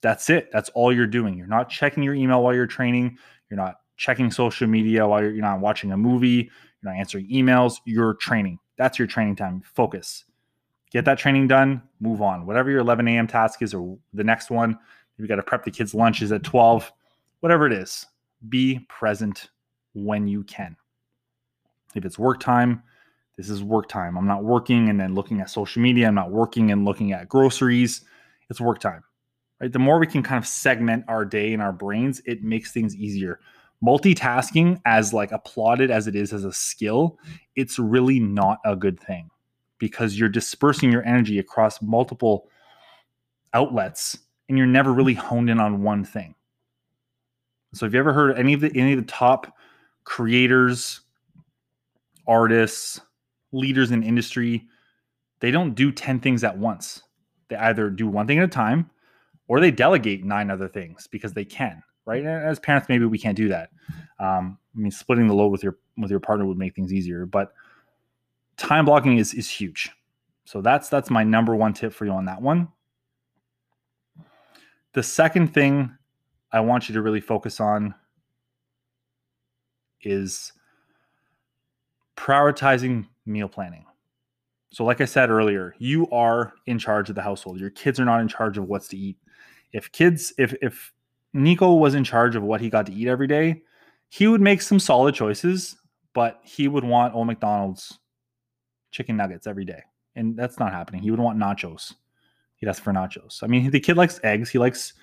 That's 0.00 0.30
it. 0.30 0.50
That's 0.52 0.68
all 0.70 0.92
you're 0.92 1.06
doing. 1.06 1.36
You're 1.36 1.46
not 1.46 1.68
checking 1.68 2.02
your 2.02 2.14
email 2.14 2.42
while 2.42 2.54
you're 2.54 2.66
training. 2.66 3.18
You're 3.48 3.56
not 3.56 3.76
checking 3.96 4.30
social 4.30 4.66
media 4.66 5.06
while 5.06 5.20
you're, 5.20 5.32
you're 5.32 5.42
not 5.42 5.60
watching 5.60 5.92
a 5.92 5.96
movie, 5.96 6.50
you're 6.82 6.92
not 6.92 6.96
answering 6.96 7.28
emails, 7.28 7.74
you're 7.84 8.14
training. 8.14 8.58
That's 8.78 8.98
your 8.98 9.08
training 9.08 9.36
time. 9.36 9.62
Focus. 9.74 10.24
Get 10.90 11.04
that 11.04 11.18
training 11.18 11.48
done, 11.48 11.82
move 12.00 12.22
on. 12.22 12.46
Whatever 12.46 12.70
your 12.70 12.80
11 12.80 13.06
a.m. 13.08 13.26
task 13.26 13.60
is, 13.60 13.74
or 13.74 13.98
the 14.14 14.24
next 14.24 14.50
one, 14.50 14.78
you've 15.18 15.28
got 15.28 15.36
to 15.36 15.42
prep 15.42 15.64
the 15.64 15.70
kids' 15.70 15.94
lunches 15.94 16.32
at 16.32 16.44
12, 16.44 16.90
whatever 17.40 17.66
it 17.66 17.72
is, 17.72 18.06
be 18.48 18.78
present 18.88 19.50
when 20.04 20.26
you 20.26 20.44
can. 20.44 20.76
If 21.94 22.04
it's 22.04 22.18
work 22.18 22.40
time, 22.40 22.82
this 23.36 23.48
is 23.50 23.62
work 23.62 23.88
time. 23.88 24.16
I'm 24.16 24.26
not 24.26 24.44
working 24.44 24.88
and 24.88 24.98
then 24.98 25.14
looking 25.14 25.40
at 25.40 25.50
social 25.50 25.80
media. 25.80 26.08
I'm 26.08 26.14
not 26.14 26.30
working 26.30 26.70
and 26.72 26.84
looking 26.84 27.12
at 27.12 27.28
groceries. 27.28 28.02
It's 28.50 28.60
work 28.60 28.80
time, 28.80 29.04
right? 29.60 29.72
The 29.72 29.78
more 29.78 29.98
we 29.98 30.06
can 30.06 30.22
kind 30.22 30.38
of 30.38 30.46
segment 30.46 31.04
our 31.08 31.24
day 31.24 31.52
in 31.52 31.60
our 31.60 31.72
brains, 31.72 32.20
it 32.24 32.42
makes 32.42 32.72
things 32.72 32.96
easier 32.96 33.40
multitasking 33.84 34.80
as 34.84 35.12
like 35.12 35.30
applauded 35.32 35.90
as 35.90 36.06
it 36.06 36.16
is 36.16 36.32
as 36.32 36.44
a 36.44 36.52
skill 36.52 37.18
it's 37.54 37.78
really 37.78 38.18
not 38.18 38.58
a 38.64 38.74
good 38.74 38.98
thing 38.98 39.30
because 39.78 40.18
you're 40.18 40.28
dispersing 40.28 40.90
your 40.90 41.04
energy 41.04 41.38
across 41.38 41.80
multiple 41.80 42.48
outlets 43.54 44.18
and 44.48 44.58
you're 44.58 44.66
never 44.66 44.92
really 44.92 45.14
honed 45.14 45.48
in 45.48 45.60
on 45.60 45.82
one 45.82 46.04
thing 46.04 46.34
so 47.72 47.86
have 47.86 47.94
you 47.94 48.00
ever 48.00 48.12
heard 48.12 48.36
any 48.36 48.52
of 48.52 48.60
the 48.60 48.72
any 48.74 48.92
of 48.92 48.98
the 48.98 49.04
top 49.12 49.54
creators 50.08 51.00
artists 52.26 53.00
leaders 53.52 53.90
in 53.90 54.02
industry 54.02 54.66
they 55.40 55.50
don't 55.50 55.74
do 55.74 55.92
10 55.92 56.20
things 56.20 56.42
at 56.44 56.56
once 56.56 57.02
they 57.48 57.56
either 57.56 57.90
do 57.90 58.06
one 58.06 58.26
thing 58.26 58.38
at 58.38 58.44
a 58.44 58.48
time 58.48 58.90
or 59.48 59.60
they 59.60 59.70
delegate 59.70 60.24
nine 60.24 60.50
other 60.50 60.68
things 60.68 61.06
because 61.06 61.32
they 61.32 61.44
can 61.44 61.82
right? 62.08 62.24
And 62.24 62.28
as 62.28 62.58
parents, 62.58 62.88
maybe 62.88 63.04
we 63.04 63.18
can't 63.18 63.36
do 63.36 63.48
that. 63.48 63.68
Um, 64.18 64.58
I 64.74 64.78
mean, 64.78 64.90
splitting 64.90 65.28
the 65.28 65.34
load 65.34 65.52
with 65.52 65.62
your 65.62 65.76
with 65.98 66.10
your 66.10 66.20
partner 66.20 66.46
would 66.46 66.56
make 66.56 66.74
things 66.74 66.92
easier, 66.92 67.26
but 67.26 67.52
time 68.56 68.86
blocking 68.86 69.18
is 69.18 69.34
is 69.34 69.48
huge. 69.48 69.90
So 70.44 70.62
that's 70.62 70.88
that's 70.88 71.10
my 71.10 71.22
number 71.22 71.54
one 71.54 71.74
tip 71.74 71.92
for 71.92 72.06
you 72.06 72.12
on 72.12 72.24
that 72.24 72.40
one. 72.40 72.68
The 74.94 75.02
second 75.02 75.52
thing 75.52 75.94
I 76.50 76.60
want 76.60 76.88
you 76.88 76.94
to 76.94 77.02
really 77.02 77.20
focus 77.20 77.60
on 77.60 77.94
is 80.02 80.52
prioritizing 82.16 83.06
meal 83.26 83.48
planning. 83.48 83.84
So, 84.70 84.84
like 84.84 85.00
I 85.00 85.06
said 85.06 85.30
earlier, 85.30 85.74
you 85.78 86.08
are 86.10 86.52
in 86.66 86.78
charge 86.78 87.08
of 87.08 87.14
the 87.14 87.22
household. 87.22 87.58
Your 87.58 87.70
kids 87.70 87.98
are 87.98 88.04
not 88.04 88.20
in 88.20 88.28
charge 88.28 88.58
of 88.58 88.68
what's 88.68 88.88
to 88.88 88.96
eat. 88.98 89.16
If 89.72 89.90
kids, 89.92 90.32
if 90.38 90.54
if 90.60 90.92
Nico 91.32 91.74
was 91.74 91.94
in 91.94 92.04
charge 92.04 92.36
of 92.36 92.42
what 92.42 92.60
he 92.60 92.68
got 92.68 92.86
to 92.86 92.92
eat 92.92 93.08
every 93.08 93.26
day, 93.26 93.62
he 94.08 94.26
would 94.26 94.40
make 94.40 94.62
some 94.62 94.78
solid 94.78 95.14
choices, 95.14 95.76
but 96.14 96.40
he 96.42 96.68
would 96.68 96.84
want 96.84 97.14
old 97.14 97.26
McDonald's 97.26 97.98
chicken 98.90 99.16
nuggets 99.16 99.46
every 99.46 99.64
day. 99.64 99.82
And 100.16 100.36
that's 100.36 100.58
not 100.58 100.72
happening. 100.72 101.02
He 101.02 101.10
would 101.10 101.20
want 101.20 101.38
nachos. 101.38 101.94
He'd 102.56 102.68
ask 102.68 102.82
for 102.82 102.92
nachos. 102.92 103.42
I 103.42 103.46
mean, 103.46 103.70
the 103.70 103.80
kid 103.80 103.96
likes 103.96 104.18
eggs. 104.24 104.50
He 104.50 104.58
likes 104.58 104.94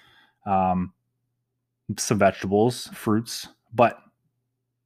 um, 0.45 0.93
some 1.97 2.17
vegetables, 2.17 2.87
fruits, 2.93 3.47
but 3.73 3.99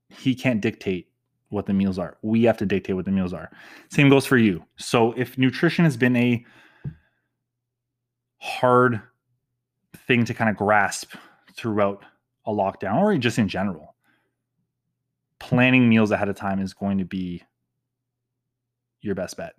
he 0.10 0.36
can't 0.36 0.62
dictate 0.62 1.08
what 1.50 1.66
the 1.66 1.74
meals 1.74 1.98
are. 1.98 2.18
We 2.22 2.44
have 2.44 2.58
to 2.58 2.66
dictate 2.66 2.96
what 2.96 3.06
the 3.06 3.12
meals 3.12 3.34
are. 3.34 3.50
Same 3.90 4.10
goes 4.10 4.26
for 4.26 4.38
you. 4.38 4.64
So 4.78 5.14
if 5.14 5.38
nutrition 5.38 5.86
has 5.86 5.98
been 5.98 6.16
a 6.16 6.46
hard 8.38 9.02
thing 10.08 10.26
to 10.26 10.34
kind 10.34 10.50
of 10.50 10.56
grasp 10.56 11.16
throughout 11.56 12.04
a 12.46 12.52
lockdown 12.52 12.96
or 12.96 13.18
just 13.18 13.38
in 13.38 13.48
general. 13.48 13.96
planning 15.40 15.88
meals 15.90 16.12
ahead 16.12 16.30
of 16.30 16.36
time 16.36 16.60
is 16.60 16.74
going 16.74 16.98
to 16.98 17.06
be 17.06 17.42
your 19.02 19.16
best 19.16 19.38
bet. 19.38 19.54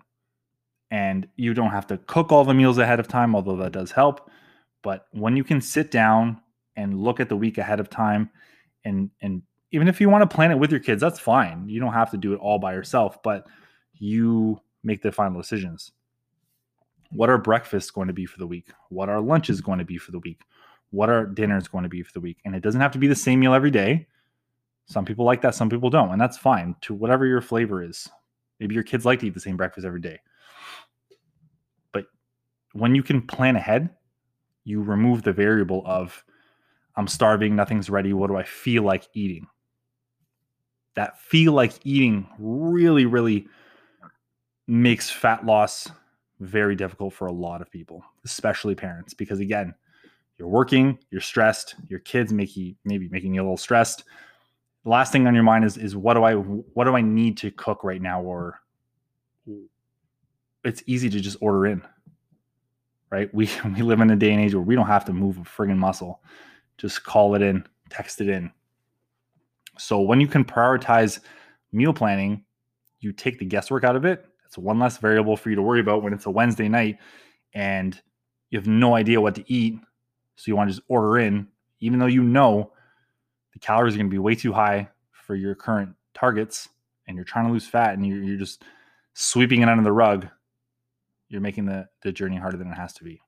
And 0.91 1.29
you 1.37 1.55
don't 1.55 1.71
have 1.71 1.87
to 1.89 1.99
cook 1.99 2.33
all 2.33 2.45
the 2.45 2.55
meals 2.55 2.79
ahead 2.79 3.01
of 3.01 3.09
time, 3.09 3.35
although 3.35 3.57
that 3.57 3.73
does 3.73 3.91
help. 3.93 4.31
But 4.83 5.07
when 5.13 5.37
you 5.37 5.45
can 5.45 5.61
sit 5.61 5.91
down 5.91 6.41
and 6.77 7.01
look 7.01 7.21
at 7.21 7.29
the 7.29 7.37
week 7.37 7.59
ahead 7.59 7.81
of 7.81 7.89
time 7.91 8.31
and 8.85 9.11
and 9.21 9.43
even 9.73 9.89
if 9.89 10.01
you 10.01 10.09
want 10.09 10.29
to 10.29 10.35
plan 10.35 10.51
it 10.51 10.59
with 10.59 10.71
your 10.71 10.81
kids, 10.81 11.01
that's 11.01 11.21
fine. 11.21 11.69
You 11.69 11.81
don't 11.81 11.93
have 11.93 12.11
to 12.11 12.17
do 12.17 12.33
it 12.33 12.41
all 12.41 12.59
by 12.59 12.75
yourself, 12.75 13.23
but 13.23 13.47
you 13.95 14.61
make 14.83 15.03
the 15.03 15.13
final 15.13 15.41
decisions. 15.41 15.93
What 17.11 17.31
are 17.31 17.39
breakfasts 17.39 17.91
going 17.91 18.09
to 18.09 18.15
be 18.15 18.27
for 18.27 18.39
the 18.39 18.47
week? 18.47 18.69
What 18.89 19.09
are 19.09 19.21
lunches 19.21 19.61
going 19.61 19.79
to 19.79 19.85
be 19.85 19.99
for 19.99 20.13
the 20.13 20.19
week? 20.19 20.43
What 20.91 21.09
are 21.09 21.27
dinners 21.27 21.69
going 21.69 21.85
to 21.85 21.89
be 21.89 22.03
for 22.03 22.13
the 22.13 22.21
week? 22.21 22.39
And 22.45 22.55
it 22.55 22.63
doesn't 22.63 22.81
have 22.81 22.93
to 22.93 22.99
be 22.99 23.07
the 23.07 23.15
same 23.15 23.41
meal 23.41 23.55
every 23.55 23.71
day. 23.71 24.07
Some 24.87 25.05
people 25.05 25.25
like 25.25 25.41
that, 25.43 25.55
some 25.55 25.71
people 25.71 25.91
don't, 25.91 26.11
and 26.11 26.21
that's 26.21 26.37
fine 26.37 26.75
to 26.83 26.95
whatever 26.95 27.27
your 27.27 27.41
flavor 27.41 27.83
is. 27.83 28.09
Maybe 28.59 28.75
your 28.75 28.85
kids 28.85 29.05
like 29.05 29.21
to 29.21 29.27
eat 29.29 29.35
the 29.35 29.41
same 29.41 29.57
breakfast 29.57 29.87
every 29.87 30.01
day. 30.01 30.19
But 31.93 32.07
when 32.73 32.97
you 32.97 33.03
can 33.05 33.23
plan 33.23 33.55
ahead, 33.55 33.91
you 34.65 34.83
remove 34.83 35.23
the 35.23 35.33
variable 35.33 35.83
of 35.87 36.25
I'm 36.97 37.07
starving, 37.07 37.55
nothing's 37.55 37.89
ready, 37.89 38.13
what 38.13 38.29
do 38.29 38.37
I 38.37 38.43
feel 38.43 38.83
like 38.83 39.09
eating? 39.15 39.47
That 40.97 41.21
feel 41.21 41.53
like 41.53 41.75
eating 41.85 42.29
really, 42.39 43.07
really 43.07 43.47
makes 44.67 45.11
fat 45.11 45.47
loss 45.47 45.89
very 46.41 46.75
difficult 46.75 47.13
for 47.15 47.27
a 47.27 47.33
lot 47.33 47.61
of 47.61 47.71
people, 47.71 48.03
especially 48.25 48.75
parents, 48.75 49.15
because 49.15 49.41
again, 49.41 49.75
you're 50.39 50.49
working, 50.49 50.99
you're 51.11 51.21
stressed, 51.21 51.75
your 51.89 52.01
kids 52.01 52.33
make 52.33 52.57
you 52.57 52.75
maybe 52.85 53.09
making 53.09 53.35
you 53.35 53.43
a 53.43 53.45
little 53.45 53.57
stressed 53.57 54.05
the 54.85 54.91
last 54.91 55.13
thing 55.13 55.27
on 55.27 55.35
your 55.35 55.45
mind 55.45 55.65
is 55.65 55.77
is 55.77 55.97
what 55.97 56.15
do 56.15 56.25
I 56.25 56.35
what 56.35 56.85
do 56.85 56.97
I 56.97 57.01
need 57.01 57.37
to 57.39 57.51
cook 57.51 57.85
right 57.85 58.01
now 58.01 58.23
or 58.23 58.61
it's 60.65 60.83
easy 60.87 61.09
to 61.09 61.21
just 61.21 61.39
order 61.41 61.67
in. 61.67 61.83
Right? 63.11 63.33
We 63.35 63.51
we 63.65 63.83
live 63.83 64.01
in 64.01 64.11
a 64.11 64.17
day 64.17 64.33
and 64.33 64.41
age 64.41 64.55
where 64.55 64.63
we 64.63 64.75
don't 64.75 64.87
have 64.87 65.05
to 65.07 65.13
move 65.13 65.39
a 65.39 65.43
friggin' 65.43 65.77
muscle. 65.77 66.21
Just 66.79 67.05
call 67.05 67.35
it 67.35 67.43
in, 67.43 67.67
text 67.91 68.21
it 68.21 68.29
in. 68.29 68.51
So 69.81 70.01
when 70.01 70.21
you 70.21 70.29
can 70.29 70.45
prioritize 70.45 71.21
meal 71.73 71.93
planning, 71.93 72.45
you 73.01 73.13
take 73.13 73.39
the 73.39 73.47
guesswork 73.47 73.83
out 73.83 73.97
of 73.97 74.05
it. 74.05 74.27
It's 74.45 74.59
one 74.59 74.79
less 74.79 74.99
variable 74.99 75.37
for 75.37 75.49
you 75.49 75.57
to 75.57 75.63
worry 75.63 75.81
about 75.81 76.03
when 76.03 76.13
it's 76.13 76.27
a 76.27 76.31
Wednesday 76.31 76.69
night 76.69 76.99
and 77.55 78.01
you 78.51 78.59
have 78.59 78.67
no 78.67 78.95
idea 78.95 79.21
what 79.21 79.35
to 79.37 79.53
eat. 79.53 79.79
So 80.37 80.45
you 80.47 80.57
want 80.57 80.69
to 80.69 80.75
just 80.75 80.87
order 80.89 81.19
in, 81.19 81.49
even 81.81 81.99
though 81.99 82.07
you 82.07 82.23
know 82.23 82.73
the 83.53 83.59
calories 83.59 83.95
are 83.95 83.99
going 83.99 84.09
to 84.09 84.15
be 84.15 84.19
way 84.19 84.35
too 84.35 84.53
high 84.53 84.89
for 85.13 85.35
your 85.35 85.55
current 85.55 85.95
targets 86.15 86.69
and 87.07 87.17
you're 87.17 87.25
trying 87.25 87.47
to 87.47 87.53
lose 87.53 87.67
fat 87.67 87.95
and 87.95 88.07
you're, 88.07 88.23
you're 88.23 88.39
just 88.39 88.63
sweeping 89.15 89.63
it 89.63 89.69
under 89.69 89.85
the 89.85 89.93
rug, 89.93 90.29
you're 91.29 91.41
making 91.41 91.65
the, 91.65 91.89
the 92.03 92.13
journey 92.13 92.37
harder 92.37 92.57
than 92.57 92.69
it 92.69 92.75
has 92.75 92.93
to 92.95 93.05
be. 93.05 93.21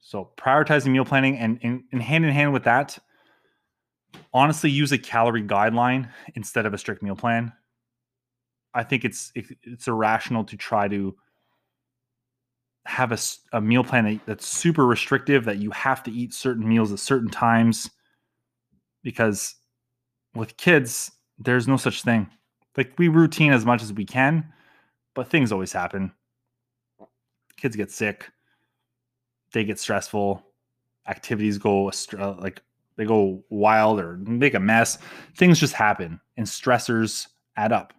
So 0.00 0.30
prioritizing 0.36 0.90
meal 0.90 1.04
planning 1.04 1.38
and, 1.38 1.58
and, 1.62 1.84
and 1.92 2.02
hand 2.02 2.24
in 2.24 2.32
hand 2.32 2.52
with 2.52 2.64
that, 2.64 2.98
honestly 4.32 4.70
use 4.70 4.92
a 4.92 4.98
calorie 4.98 5.42
guideline 5.42 6.08
instead 6.34 6.66
of 6.66 6.74
a 6.74 6.78
strict 6.78 7.02
meal 7.02 7.16
plan. 7.16 7.52
I 8.74 8.82
think 8.82 9.04
it's 9.04 9.32
it's 9.34 9.86
irrational 9.86 10.44
to 10.44 10.56
try 10.56 10.88
to 10.88 11.14
have 12.86 13.12
a, 13.12 13.18
a 13.52 13.60
meal 13.60 13.84
plan 13.84 14.04
that, 14.04 14.20
that's 14.26 14.46
super 14.46 14.86
restrictive 14.86 15.44
that 15.44 15.58
you 15.58 15.70
have 15.70 16.02
to 16.02 16.10
eat 16.10 16.34
certain 16.34 16.68
meals 16.68 16.92
at 16.92 16.98
certain 16.98 17.28
times 17.28 17.90
because 19.02 19.54
with 20.34 20.56
kids, 20.56 21.10
there's 21.38 21.68
no 21.68 21.76
such 21.76 22.02
thing. 22.02 22.28
Like 22.76 22.92
we 22.98 23.08
routine 23.08 23.52
as 23.52 23.66
much 23.66 23.82
as 23.82 23.92
we 23.92 24.04
can, 24.04 24.52
but 25.14 25.28
things 25.28 25.52
always 25.52 25.72
happen. 25.72 26.12
Kids 27.56 27.76
get 27.76 27.90
sick, 27.90 28.30
they 29.52 29.64
get 29.64 29.78
stressful, 29.78 30.42
activities 31.06 31.58
go 31.58 31.90
uh, 32.18 32.34
like 32.38 32.62
they 32.96 33.04
go 33.04 33.42
wild 33.50 34.00
or 34.00 34.16
make 34.18 34.54
a 34.54 34.60
mess. 34.60 34.98
Things 35.36 35.58
just 35.58 35.74
happen 35.74 36.20
and 36.36 36.46
stressors 36.46 37.28
add 37.56 37.72
up. 37.72 37.92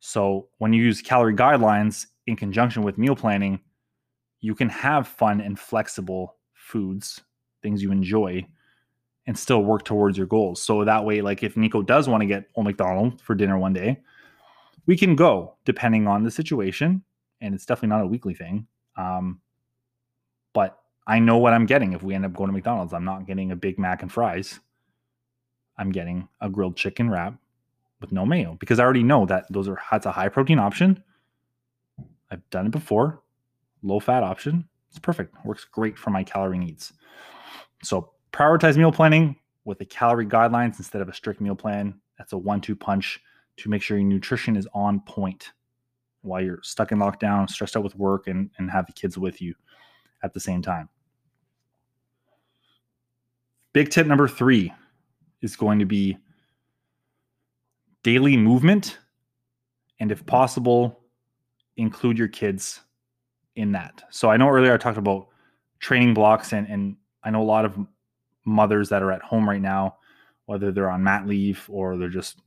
So 0.00 0.48
when 0.58 0.72
you 0.72 0.82
use 0.82 1.00
calorie 1.00 1.34
guidelines 1.34 2.06
in 2.26 2.36
conjunction 2.36 2.82
with 2.82 2.98
meal 2.98 3.16
planning, 3.16 3.60
you 4.40 4.54
can 4.54 4.68
have 4.68 5.06
fun 5.06 5.40
and 5.40 5.58
flexible 5.58 6.36
foods, 6.54 7.20
things 7.62 7.82
you 7.82 7.92
enjoy 7.92 8.46
and 9.26 9.38
still 9.38 9.62
work 9.62 9.84
towards 9.84 10.18
your 10.18 10.26
goals. 10.26 10.60
So 10.60 10.84
that 10.84 11.04
way, 11.04 11.20
like 11.20 11.42
if 11.42 11.56
Nico 11.56 11.82
does 11.82 12.08
want 12.08 12.22
to 12.22 12.26
get 12.26 12.48
Old 12.54 12.66
McDonald 12.66 13.20
for 13.20 13.34
dinner 13.34 13.56
one 13.56 13.72
day, 13.72 14.00
we 14.86 14.96
can 14.96 15.14
go 15.14 15.56
depending 15.64 16.08
on 16.08 16.24
the 16.24 16.30
situation. 16.30 17.04
And 17.40 17.54
it's 17.54 17.66
definitely 17.66 17.90
not 17.90 18.02
a 18.02 18.06
weekly 18.06 18.34
thing. 18.34 18.66
Um, 18.96 19.40
but 20.52 20.81
I 21.06 21.18
know 21.18 21.38
what 21.38 21.52
I'm 21.52 21.66
getting 21.66 21.92
if 21.92 22.02
we 22.02 22.14
end 22.14 22.24
up 22.24 22.32
going 22.32 22.48
to 22.48 22.52
McDonald's. 22.52 22.92
I'm 22.92 23.04
not 23.04 23.26
getting 23.26 23.50
a 23.50 23.56
Big 23.56 23.78
Mac 23.78 24.02
and 24.02 24.12
fries. 24.12 24.60
I'm 25.76 25.90
getting 25.90 26.28
a 26.40 26.48
grilled 26.48 26.76
chicken 26.76 27.10
wrap 27.10 27.34
with 28.00 28.12
no 28.12 28.24
mayo 28.24 28.56
because 28.60 28.78
I 28.78 28.84
already 28.84 29.02
know 29.02 29.26
that 29.26 29.46
those 29.50 29.68
are 29.68 29.80
that's 29.90 30.06
a 30.06 30.12
high 30.12 30.28
protein 30.28 30.58
option. 30.58 31.02
I've 32.30 32.48
done 32.50 32.66
it 32.66 32.72
before. 32.72 33.22
Low 33.82 34.00
fat 34.00 34.22
option. 34.22 34.68
It's 34.90 34.98
perfect. 34.98 35.34
Works 35.44 35.64
great 35.64 35.98
for 35.98 36.10
my 36.10 36.22
calorie 36.22 36.58
needs. 36.58 36.92
So 37.82 38.12
prioritize 38.32 38.76
meal 38.76 38.92
planning 38.92 39.36
with 39.64 39.78
the 39.78 39.84
calorie 39.84 40.26
guidelines 40.26 40.78
instead 40.78 41.02
of 41.02 41.08
a 41.08 41.14
strict 41.14 41.40
meal 41.40 41.56
plan. 41.56 41.94
That's 42.18 42.32
a 42.32 42.38
one 42.38 42.60
two 42.60 42.76
punch 42.76 43.20
to 43.56 43.68
make 43.68 43.82
sure 43.82 43.96
your 43.96 44.06
nutrition 44.06 44.56
is 44.56 44.68
on 44.72 45.00
point 45.00 45.52
while 46.22 46.40
you're 46.40 46.62
stuck 46.62 46.92
in 46.92 46.98
lockdown, 46.98 47.50
stressed 47.50 47.76
out 47.76 47.82
with 47.82 47.96
work, 47.96 48.28
and, 48.28 48.50
and 48.58 48.70
have 48.70 48.86
the 48.86 48.92
kids 48.92 49.18
with 49.18 49.42
you 49.42 49.54
at 50.22 50.34
the 50.34 50.40
same 50.40 50.62
time. 50.62 50.88
Big 53.72 53.90
tip 53.90 54.06
number 54.06 54.28
three 54.28 54.72
is 55.40 55.56
going 55.56 55.78
to 55.78 55.86
be 55.86 56.18
daily 58.02 58.36
movement. 58.36 58.98
And 59.98 60.12
if 60.12 60.24
possible, 60.26 61.00
include 61.76 62.18
your 62.18 62.28
kids 62.28 62.80
in 63.56 63.72
that. 63.72 64.02
So 64.10 64.30
I 64.30 64.36
know 64.36 64.48
earlier 64.48 64.74
I 64.74 64.76
talked 64.76 64.98
about 64.98 65.28
training 65.78 66.14
blocks, 66.14 66.52
and, 66.52 66.68
and 66.68 66.96
I 67.24 67.30
know 67.30 67.42
a 67.42 67.44
lot 67.44 67.64
of 67.64 67.78
mothers 68.44 68.88
that 68.90 69.02
are 69.02 69.12
at 69.12 69.22
home 69.22 69.48
right 69.48 69.60
now, 69.60 69.96
whether 70.46 70.72
they're 70.72 70.90
on 70.90 71.02
mat 71.02 71.26
leave 71.26 71.64
or 71.70 71.96
they're 71.96 72.08
just 72.08 72.40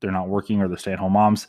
they're 0.00 0.12
not 0.12 0.28
working 0.28 0.60
or 0.60 0.68
they're 0.68 0.76
stay-at-home 0.76 1.12
moms. 1.12 1.48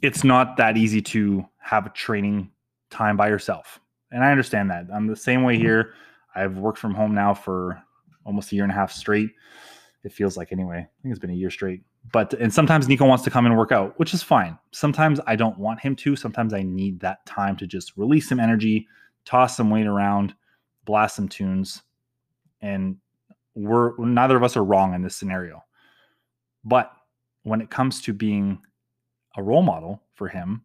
It's 0.00 0.24
not 0.24 0.56
that 0.56 0.78
easy 0.78 1.02
to 1.02 1.44
have 1.58 1.84
a 1.84 1.90
training 1.90 2.50
time 2.88 3.16
by 3.18 3.28
yourself. 3.28 3.80
And 4.12 4.22
I 4.22 4.30
understand 4.30 4.70
that. 4.70 4.86
I'm 4.92 5.06
the 5.06 5.16
same 5.16 5.42
way 5.42 5.54
mm-hmm. 5.54 5.64
here. 5.64 5.94
I've 6.34 6.58
worked 6.58 6.78
from 6.78 6.94
home 6.94 7.14
now 7.14 7.34
for 7.34 7.82
almost 8.24 8.52
a 8.52 8.54
year 8.54 8.64
and 8.64 8.72
a 8.72 8.74
half 8.74 8.92
straight. 8.92 9.30
It 10.04 10.12
feels 10.12 10.36
like 10.36 10.52
anyway. 10.52 10.78
I 10.78 11.02
think 11.02 11.12
it's 11.12 11.18
been 11.18 11.30
a 11.30 11.34
year 11.34 11.50
straight. 11.50 11.82
But 12.12 12.34
and 12.34 12.52
sometimes 12.52 12.88
Nico 12.88 13.06
wants 13.06 13.22
to 13.24 13.30
come 13.30 13.46
and 13.46 13.56
work 13.56 13.70
out, 13.70 13.98
which 13.98 14.12
is 14.12 14.22
fine. 14.22 14.58
Sometimes 14.72 15.20
I 15.26 15.36
don't 15.36 15.58
want 15.58 15.80
him 15.80 15.94
to. 15.96 16.16
Sometimes 16.16 16.52
I 16.52 16.62
need 16.62 17.00
that 17.00 17.24
time 17.26 17.56
to 17.58 17.66
just 17.66 17.96
release 17.96 18.28
some 18.28 18.40
energy, 18.40 18.88
toss 19.24 19.56
some 19.56 19.70
weight 19.70 19.86
around, 19.86 20.34
blast 20.84 21.16
some 21.16 21.28
tunes, 21.28 21.82
and 22.60 22.96
we're 23.54 23.96
neither 23.98 24.36
of 24.36 24.42
us 24.42 24.56
are 24.56 24.64
wrong 24.64 24.94
in 24.94 25.02
this 25.02 25.14
scenario. 25.14 25.62
But 26.64 26.90
when 27.44 27.60
it 27.60 27.70
comes 27.70 28.02
to 28.02 28.12
being 28.12 28.60
a 29.36 29.42
role 29.42 29.62
model 29.62 30.02
for 30.14 30.28
him, 30.28 30.62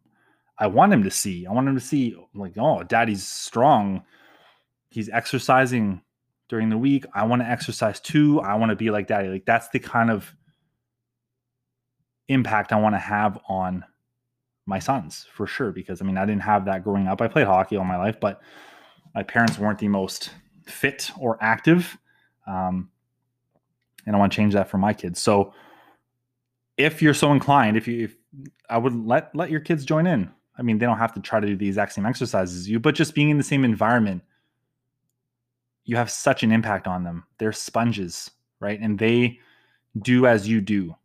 I 0.58 0.66
want 0.66 0.92
him 0.92 1.04
to 1.04 1.10
see. 1.10 1.46
I 1.46 1.52
want 1.52 1.68
him 1.68 1.74
to 1.74 1.80
see 1.80 2.16
like, 2.34 2.54
oh, 2.58 2.82
daddy's 2.82 3.26
strong. 3.26 4.02
He's 4.90 5.08
exercising 5.08 6.02
during 6.48 6.68
the 6.68 6.78
week. 6.78 7.04
I 7.14 7.24
want 7.26 7.42
to 7.42 7.48
exercise 7.48 8.00
too. 8.00 8.40
I 8.40 8.54
want 8.54 8.70
to 8.70 8.76
be 8.76 8.90
like 8.90 9.06
daddy. 9.06 9.28
Like 9.28 9.44
that's 9.44 9.68
the 9.68 9.78
kind 9.78 10.10
of 10.10 10.34
impact 12.28 12.72
I 12.72 12.80
want 12.80 12.94
to 12.94 13.00
have 13.00 13.38
on 13.48 13.84
my 14.66 14.78
sons 14.78 15.26
for 15.32 15.46
sure. 15.46 15.72
Because 15.72 16.02
I 16.02 16.04
mean, 16.04 16.18
I 16.18 16.26
didn't 16.26 16.42
have 16.42 16.64
that 16.64 16.82
growing 16.82 17.06
up. 17.06 17.22
I 17.22 17.28
played 17.28 17.46
hockey 17.46 17.76
all 17.76 17.84
my 17.84 17.96
life, 17.96 18.18
but 18.20 18.40
my 19.14 19.22
parents 19.22 19.58
weren't 19.58 19.78
the 19.78 19.88
most 19.88 20.30
fit 20.66 21.10
or 21.18 21.38
active. 21.40 21.96
Um, 22.46 22.90
and 24.06 24.16
I 24.16 24.18
want 24.18 24.32
to 24.32 24.36
change 24.36 24.54
that 24.54 24.68
for 24.68 24.78
my 24.78 24.92
kids. 24.92 25.20
So 25.20 25.52
if 26.76 27.02
you're 27.02 27.14
so 27.14 27.32
inclined, 27.32 27.76
if 27.76 27.86
you, 27.86 28.04
if 28.04 28.16
I 28.68 28.78
would 28.78 28.94
let 28.94 29.34
let 29.34 29.50
your 29.50 29.60
kids 29.60 29.84
join 29.84 30.06
in. 30.06 30.30
I 30.58 30.62
mean, 30.62 30.78
they 30.78 30.86
don't 30.86 30.98
have 30.98 31.14
to 31.14 31.20
try 31.20 31.40
to 31.40 31.46
do 31.46 31.56
the 31.56 31.68
exact 31.68 31.92
same 31.92 32.06
exercises 32.06 32.56
as 32.56 32.68
you, 32.68 32.80
but 32.80 32.94
just 32.94 33.14
being 33.14 33.30
in 33.30 33.38
the 33.38 33.44
same 33.44 33.64
environment, 33.64 34.22
you 35.84 35.96
have 35.96 36.10
such 36.10 36.42
an 36.42 36.52
impact 36.52 36.86
on 36.86 37.04
them. 37.04 37.24
They're 37.38 37.52
sponges, 37.52 38.30
right? 38.60 38.78
And 38.80 38.98
they 38.98 39.38
do 40.00 40.26
as 40.26 40.48
you 40.48 40.60
do 40.60 40.96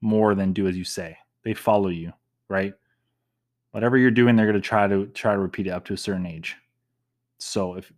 more 0.00 0.34
than 0.34 0.52
do 0.52 0.68
as 0.68 0.76
you 0.76 0.84
say. 0.84 1.18
They 1.42 1.54
follow 1.54 1.88
you, 1.88 2.12
right? 2.48 2.74
Whatever 3.72 3.98
you're 3.98 4.10
doing, 4.10 4.36
they're 4.36 4.46
going 4.46 4.54
to 4.54 4.66
try 4.66 4.86
to 4.86 5.06
try 5.08 5.34
to 5.34 5.38
repeat 5.38 5.66
it 5.66 5.70
up 5.70 5.84
to 5.86 5.94
a 5.94 5.98
certain 5.98 6.26
age. 6.26 6.56
So 7.38 7.74
if 7.74 7.92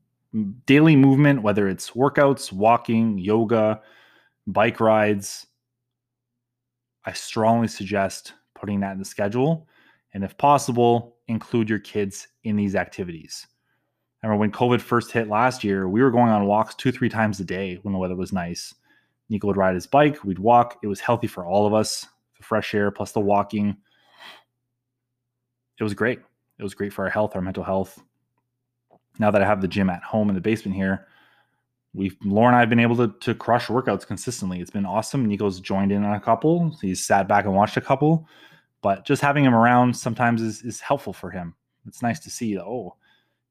daily 0.67 0.97
movement, 0.97 1.43
whether 1.43 1.69
it's 1.69 1.91
workouts, 1.91 2.53
walking, 2.53 3.19
yoga, 3.19 3.81
bike 4.47 4.81
rides. 4.81 5.47
I 7.05 7.13
strongly 7.13 7.69
suggest 7.69 8.35
putting 8.55 8.81
that 8.81 8.93
in 8.93 8.99
the 8.99 9.05
schedule. 9.05 9.69
And 10.15 10.25
if 10.25 10.37
possible, 10.39 11.17
include 11.29 11.69
your 11.69 11.79
kids 11.79 12.29
in 12.45 12.57
these 12.57 12.75
activities. 12.75 13.47
I 14.23 14.27
remember 14.27 14.41
when 14.41 14.53
COVID 14.53 14.81
first 14.81 15.13
hit 15.13 15.29
last 15.29 15.63
year, 15.63 15.89
we 15.89 16.03
were 16.03 16.11
going 16.11 16.31
on 16.31 16.47
walks 16.47 16.75
two, 16.75 16.91
three 16.91 17.09
times 17.09 17.39
a 17.39 17.45
day 17.45 17.79
when 17.83 17.93
the 17.93 17.99
weather 17.99 18.17
was 18.17 18.33
nice. 18.33 18.75
Nico 19.29 19.47
would 19.47 19.57
ride 19.57 19.75
his 19.75 19.87
bike, 19.87 20.25
we'd 20.25 20.39
walk. 20.39 20.79
It 20.83 20.87
was 20.87 21.01
healthy 21.01 21.27
for 21.27 21.45
all 21.45 21.67
of 21.67 21.75
us, 21.75 22.07
the 22.37 22.43
fresh 22.43 22.75
air 22.75 22.91
plus 22.91 23.13
the 23.13 23.21
walking. 23.21 23.77
It 25.79 25.85
was 25.85 25.95
great. 25.95 26.19
It 26.59 26.63
was 26.63 26.75
great 26.75 26.93
for 26.93 27.05
our 27.05 27.11
health, 27.11 27.37
our 27.37 27.43
mental 27.43 27.63
health. 27.63 28.03
Now 29.19 29.31
that 29.31 29.43
I 29.43 29.47
have 29.47 29.61
the 29.61 29.69
gym 29.69 29.91
at 29.91 30.03
home 30.03 30.29
in 30.29 30.35
the 30.35 30.41
basement 30.41 30.77
here, 30.77 31.07
we've 31.95 32.17
Laura 32.25 32.49
and 32.49 32.57
I 32.57 32.61
have 32.61 32.69
been 32.69 32.81
able 32.81 32.97
to, 32.97 33.15
to 33.21 33.35
crush 33.35 33.67
workouts 33.67 34.07
consistently. 34.07 34.61
It's 34.61 34.71
been 34.71 34.87
awesome. 34.87 35.27
Nico's 35.27 35.61
joined 35.61 35.93
in 35.93 36.05
on 36.05 36.15
a 36.15 36.21
couple. 36.21 36.77
He's 36.81 37.05
sat 37.05 37.29
back 37.29 37.45
and 37.45 37.55
watched 37.55 37.77
a 37.77 37.81
couple, 37.81 38.27
but 38.83 39.05
just 39.05 39.23
having 39.23 39.45
him 39.45 39.55
around 39.55 39.97
sometimes 39.97 40.43
is, 40.43 40.63
is 40.63 40.81
helpful 40.81 41.13
for 41.13 41.31
him. 41.31 41.55
It's 41.87 42.03
nice 42.03 42.21
to 42.21 42.31
see. 42.31 42.59
Oh, 42.59 42.97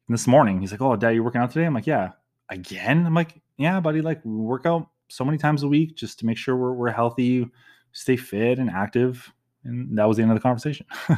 this 0.09 0.27
morning 0.27 0.61
he's 0.61 0.71
like, 0.71 0.81
"Oh, 0.81 0.95
Dad, 0.95 1.09
you 1.11 1.23
working 1.23 1.41
out 1.41 1.51
today?" 1.51 1.65
I'm 1.65 1.73
like, 1.73 1.87
"Yeah." 1.87 2.11
Again, 2.49 3.05
I'm 3.05 3.13
like, 3.13 3.41
"Yeah, 3.57 3.79
buddy. 3.79 4.01
Like, 4.01 4.23
we 4.23 4.31
work 4.31 4.65
out 4.65 4.89
so 5.09 5.25
many 5.25 5.37
times 5.37 5.63
a 5.63 5.67
week 5.67 5.95
just 5.95 6.19
to 6.19 6.25
make 6.25 6.37
sure 6.37 6.55
we're 6.55 6.73
we're 6.73 6.91
healthy, 6.91 7.47
stay 7.91 8.15
fit 8.15 8.59
and 8.59 8.69
active." 8.69 9.31
And 9.63 9.97
that 9.97 10.05
was 10.05 10.17
the 10.17 10.23
end 10.23 10.31
of 10.31 10.37
the 10.37 10.41
conversation. 10.41 10.85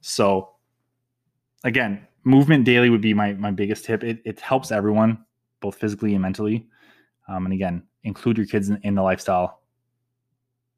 so, 0.00 0.50
again, 1.64 2.06
movement 2.24 2.64
daily 2.64 2.90
would 2.90 3.00
be 3.00 3.14
my 3.14 3.32
my 3.34 3.50
biggest 3.50 3.84
tip. 3.84 4.04
It 4.04 4.22
it 4.24 4.40
helps 4.40 4.70
everyone 4.70 5.24
both 5.60 5.76
physically 5.76 6.12
and 6.12 6.22
mentally. 6.22 6.66
Um, 7.28 7.46
and 7.46 7.54
again, 7.54 7.84
include 8.04 8.36
your 8.36 8.46
kids 8.46 8.68
in, 8.68 8.78
in 8.82 8.94
the 8.94 9.02
lifestyle 9.02 9.62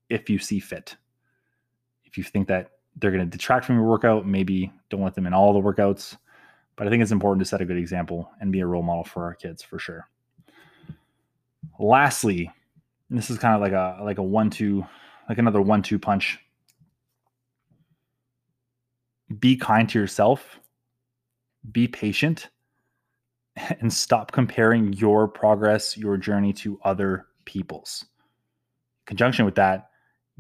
if 0.09 0.29
you 0.31 0.39
see 0.39 0.61
fit. 0.61 0.97
If 2.15 2.19
you 2.19 2.23
think 2.23 2.47
that 2.47 2.71
they're 2.95 3.11
going 3.11 3.29
to 3.29 3.37
detract 3.37 3.65
from 3.65 3.75
your 3.75 3.87
workout, 3.87 4.25
maybe 4.25 4.73
don't 4.89 5.03
let 5.03 5.17
them 5.17 5.27
in 5.27 5.35
all 5.35 5.53
the 5.53 5.59
workouts. 5.59 6.17
But 6.77 6.87
I 6.87 6.91
think 6.91 7.03
it's 7.03 7.11
important 7.11 7.41
to 7.41 7.45
set 7.45 7.61
a 7.61 7.65
good 7.65 7.77
example 7.77 8.31
and 8.41 8.53
be 8.53 8.61
a 8.61 8.67
role 8.67 8.85
model 8.85 9.03
for 9.03 9.25
our 9.25 9.35
kids 9.35 9.65
for 9.65 9.81
sure. 9.81 10.09
Lastly, 11.81 12.53
this 13.11 13.31
is 13.31 13.39
kind 13.39 13.57
of 13.57 13.61
like 13.61 13.73
a 13.73 14.01
like 14.05 14.19
a 14.19 14.23
one-two, 14.23 14.87
like 15.29 15.39
another 15.39 15.61
one-two 15.61 15.99
punch. 15.99 16.39
Be 19.41 19.57
kind 19.57 19.89
to 19.89 19.99
yourself. 19.99 20.61
Be 21.73 21.89
patient 21.89 22.49
and 23.81 23.93
stop 23.93 24.31
comparing 24.31 24.93
your 24.93 25.27
progress, 25.27 25.97
your 25.97 26.17
journey 26.17 26.53
to 26.53 26.79
other 26.85 27.27
people's. 27.45 28.05
Conjunction 29.05 29.45
with 29.45 29.57
that, 29.57 29.91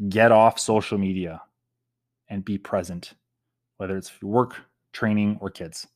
get 0.08 0.30
off 0.30 0.60
social 0.60 0.98
media 0.98 1.42
and 2.28 2.44
be 2.44 2.58
present, 2.58 3.14
whether 3.76 3.96
it's 3.96 4.22
work, 4.22 4.56
training, 4.92 5.38
or 5.40 5.50
kids, 5.50 5.86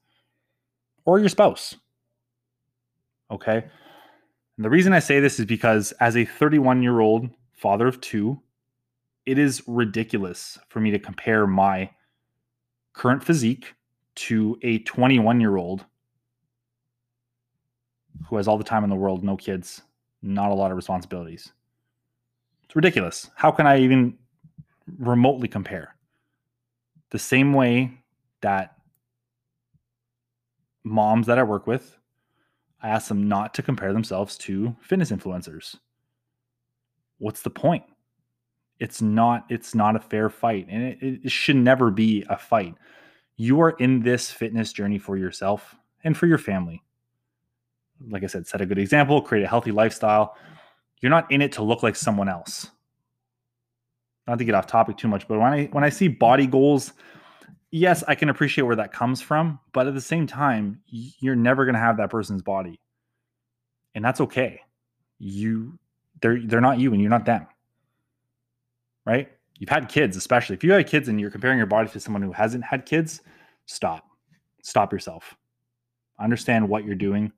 or 1.04 1.18
your 1.18 1.28
spouse. 1.28 1.76
Okay. 3.30 3.64
And 4.56 4.64
the 4.64 4.70
reason 4.70 4.92
I 4.92 4.98
say 4.98 5.20
this 5.20 5.38
is 5.38 5.46
because 5.46 5.92
as 6.00 6.16
a 6.16 6.24
31 6.24 6.82
year 6.82 7.00
old 7.00 7.30
father 7.54 7.86
of 7.86 8.00
two, 8.00 8.40
it 9.26 9.38
is 9.38 9.62
ridiculous 9.66 10.58
for 10.68 10.80
me 10.80 10.90
to 10.90 10.98
compare 10.98 11.46
my 11.46 11.90
current 12.92 13.22
physique 13.22 13.74
to 14.14 14.58
a 14.62 14.78
21 14.80 15.40
year 15.40 15.56
old 15.56 15.84
who 18.26 18.36
has 18.36 18.48
all 18.48 18.58
the 18.58 18.64
time 18.64 18.84
in 18.84 18.90
the 18.90 18.96
world, 18.96 19.22
no 19.22 19.36
kids, 19.36 19.82
not 20.22 20.50
a 20.50 20.54
lot 20.54 20.70
of 20.70 20.76
responsibilities. 20.76 21.52
It's 22.64 22.74
ridiculous. 22.74 23.30
How 23.36 23.50
can 23.50 23.66
I 23.66 23.78
even 23.78 24.18
remotely 24.98 25.46
compare? 25.46 25.94
The 27.10 27.18
same 27.18 27.52
way 27.52 27.98
that 28.40 28.76
moms 30.84 31.26
that 31.26 31.38
I 31.38 31.42
work 31.42 31.66
with, 31.66 31.96
I 32.82 32.88
ask 32.88 33.08
them 33.08 33.28
not 33.28 33.54
to 33.54 33.62
compare 33.62 33.92
themselves 33.92 34.36
to 34.38 34.76
fitness 34.80 35.10
influencers. 35.10 35.76
What's 37.18 37.42
the 37.42 37.50
point? 37.50 37.84
It's 38.78 39.02
not 39.02 39.44
it's 39.48 39.74
not 39.74 39.96
a 39.96 40.00
fair 40.00 40.30
fight 40.30 40.66
and 40.70 40.84
it, 40.84 41.20
it 41.24 41.32
should 41.32 41.56
never 41.56 41.90
be 41.90 42.24
a 42.28 42.38
fight. 42.38 42.76
You 43.36 43.60
are 43.60 43.70
in 43.70 44.02
this 44.02 44.30
fitness 44.30 44.72
journey 44.72 44.98
for 44.98 45.16
yourself 45.16 45.74
and 46.04 46.16
for 46.16 46.26
your 46.26 46.38
family 46.38 46.82
like 48.10 48.22
I 48.22 48.26
said, 48.26 48.46
set 48.46 48.60
a 48.60 48.66
good 48.66 48.78
example, 48.78 49.20
create 49.20 49.44
a 49.44 49.48
healthy 49.48 49.72
lifestyle. 49.72 50.36
You're 51.00 51.10
not 51.10 51.30
in 51.30 51.42
it 51.42 51.52
to 51.52 51.62
look 51.62 51.82
like 51.82 51.96
someone 51.96 52.28
else. 52.28 52.70
Not 54.28 54.38
to 54.38 54.44
get 54.44 54.54
off 54.54 54.66
topic 54.66 54.96
too 54.96 55.08
much, 55.08 55.26
but 55.26 55.38
when 55.38 55.52
I 55.52 55.64
when 55.72 55.84
I 55.84 55.88
see 55.88 56.06
body 56.06 56.46
goals, 56.46 56.92
yes, 57.70 58.04
I 58.06 58.14
can 58.14 58.28
appreciate 58.28 58.64
where 58.64 58.76
that 58.76 58.92
comes 58.92 59.20
from, 59.20 59.58
but 59.72 59.86
at 59.86 59.94
the 59.94 60.00
same 60.00 60.26
time, 60.26 60.80
you're 60.86 61.34
never 61.34 61.64
going 61.64 61.74
to 61.74 61.80
have 61.80 61.96
that 61.96 62.10
person's 62.10 62.42
body. 62.42 62.78
And 63.94 64.04
that's 64.04 64.20
okay. 64.20 64.60
You 65.18 65.78
they're 66.20 66.40
they're 66.40 66.60
not 66.60 66.78
you 66.78 66.92
and 66.92 67.00
you're 67.00 67.10
not 67.10 67.24
them. 67.24 67.46
Right? 69.06 69.30
You've 69.58 69.70
had 69.70 69.88
kids, 69.88 70.16
especially 70.16 70.54
if 70.54 70.62
you 70.62 70.72
have 70.72 70.86
kids 70.86 71.08
and 71.08 71.18
you're 71.20 71.30
comparing 71.30 71.58
your 71.58 71.66
body 71.66 71.88
to 71.88 71.98
someone 71.98 72.22
who 72.22 72.32
hasn't 72.32 72.64
had 72.64 72.86
kids, 72.86 73.22
stop. 73.66 74.04
Stop 74.62 74.92
yourself. 74.92 75.34
Understand 76.20 76.68
what 76.68 76.84
you're 76.84 76.94
doing 76.94 77.32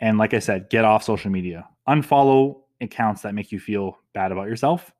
and 0.00 0.18
like 0.18 0.34
I 0.34 0.38
said, 0.38 0.68
get 0.70 0.84
off 0.84 1.02
social 1.02 1.30
media. 1.30 1.68
Unfollow 1.88 2.60
accounts 2.80 3.22
that 3.22 3.34
make 3.34 3.52
you 3.52 3.58
feel 3.58 3.98
bad 4.12 4.32
about 4.32 4.48
yourself. 4.48 4.92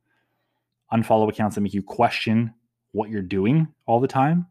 Unfollow 0.92 1.28
accounts 1.28 1.54
that 1.54 1.62
make 1.62 1.74
you 1.74 1.82
question 1.82 2.52
what 2.92 3.10
you're 3.10 3.22
doing 3.22 3.68
all 3.86 4.00
the 4.00 4.08
time, 4.08 4.46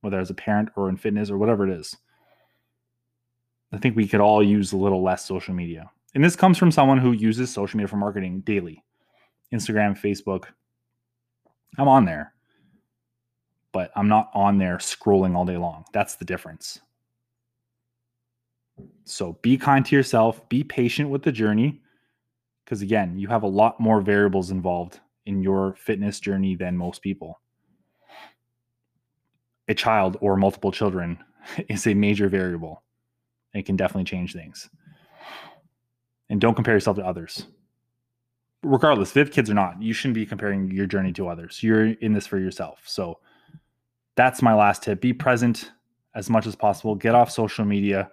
whether 0.00 0.18
as 0.18 0.30
a 0.30 0.34
parent 0.34 0.70
or 0.76 0.88
in 0.88 0.96
fitness 0.96 1.30
or 1.30 1.38
whatever 1.38 1.68
it 1.68 1.78
is. 1.78 1.96
I 3.72 3.78
think 3.78 3.94
we 3.94 4.08
could 4.08 4.20
all 4.20 4.42
use 4.42 4.72
a 4.72 4.76
little 4.76 5.02
less 5.02 5.24
social 5.24 5.54
media. 5.54 5.90
And 6.14 6.24
this 6.24 6.34
comes 6.34 6.58
from 6.58 6.72
someone 6.72 6.98
who 6.98 7.12
uses 7.12 7.50
social 7.50 7.76
media 7.76 7.88
for 7.88 7.96
marketing 7.96 8.40
daily 8.40 8.82
Instagram, 9.52 9.98
Facebook. 9.98 10.46
I'm 11.78 11.88
on 11.88 12.04
there, 12.04 12.34
but 13.72 13.90
I'm 13.94 14.08
not 14.08 14.30
on 14.34 14.58
there 14.58 14.78
scrolling 14.78 15.36
all 15.36 15.44
day 15.44 15.56
long. 15.56 15.84
That's 15.92 16.16
the 16.16 16.24
difference. 16.24 16.80
So 19.04 19.38
be 19.42 19.56
kind 19.56 19.84
to 19.86 19.96
yourself, 19.96 20.48
be 20.48 20.64
patient 20.64 21.10
with 21.10 21.22
the 21.22 21.32
journey. 21.32 21.80
Because 22.64 22.82
again, 22.82 23.18
you 23.18 23.28
have 23.28 23.42
a 23.42 23.48
lot 23.48 23.80
more 23.80 24.00
variables 24.00 24.50
involved 24.50 25.00
in 25.26 25.42
your 25.42 25.74
fitness 25.74 26.20
journey 26.20 26.54
than 26.54 26.76
most 26.76 27.02
people. 27.02 27.40
A 29.68 29.74
child 29.74 30.16
or 30.20 30.36
multiple 30.36 30.72
children 30.72 31.18
is 31.68 31.86
a 31.86 31.94
major 31.94 32.28
variable. 32.28 32.82
It 33.54 33.66
can 33.66 33.76
definitely 33.76 34.04
change 34.04 34.32
things. 34.32 34.68
And 36.28 36.40
don't 36.40 36.54
compare 36.54 36.74
yourself 36.74 36.96
to 36.96 37.06
others. 37.06 37.46
Regardless, 38.62 39.10
if 39.10 39.16
you 39.16 39.20
have 39.20 39.32
kids 39.32 39.50
or 39.50 39.54
not, 39.54 39.82
you 39.82 39.92
shouldn't 39.92 40.14
be 40.14 40.26
comparing 40.26 40.70
your 40.70 40.86
journey 40.86 41.12
to 41.14 41.28
others. 41.28 41.62
You're 41.62 41.86
in 41.86 42.12
this 42.12 42.26
for 42.26 42.38
yourself. 42.38 42.82
So 42.84 43.18
that's 44.16 44.42
my 44.42 44.54
last 44.54 44.82
tip. 44.82 45.00
Be 45.00 45.12
present 45.12 45.72
as 46.14 46.28
much 46.28 46.46
as 46.46 46.54
possible. 46.54 46.94
Get 46.94 47.14
off 47.14 47.30
social 47.30 47.64
media 47.64 48.10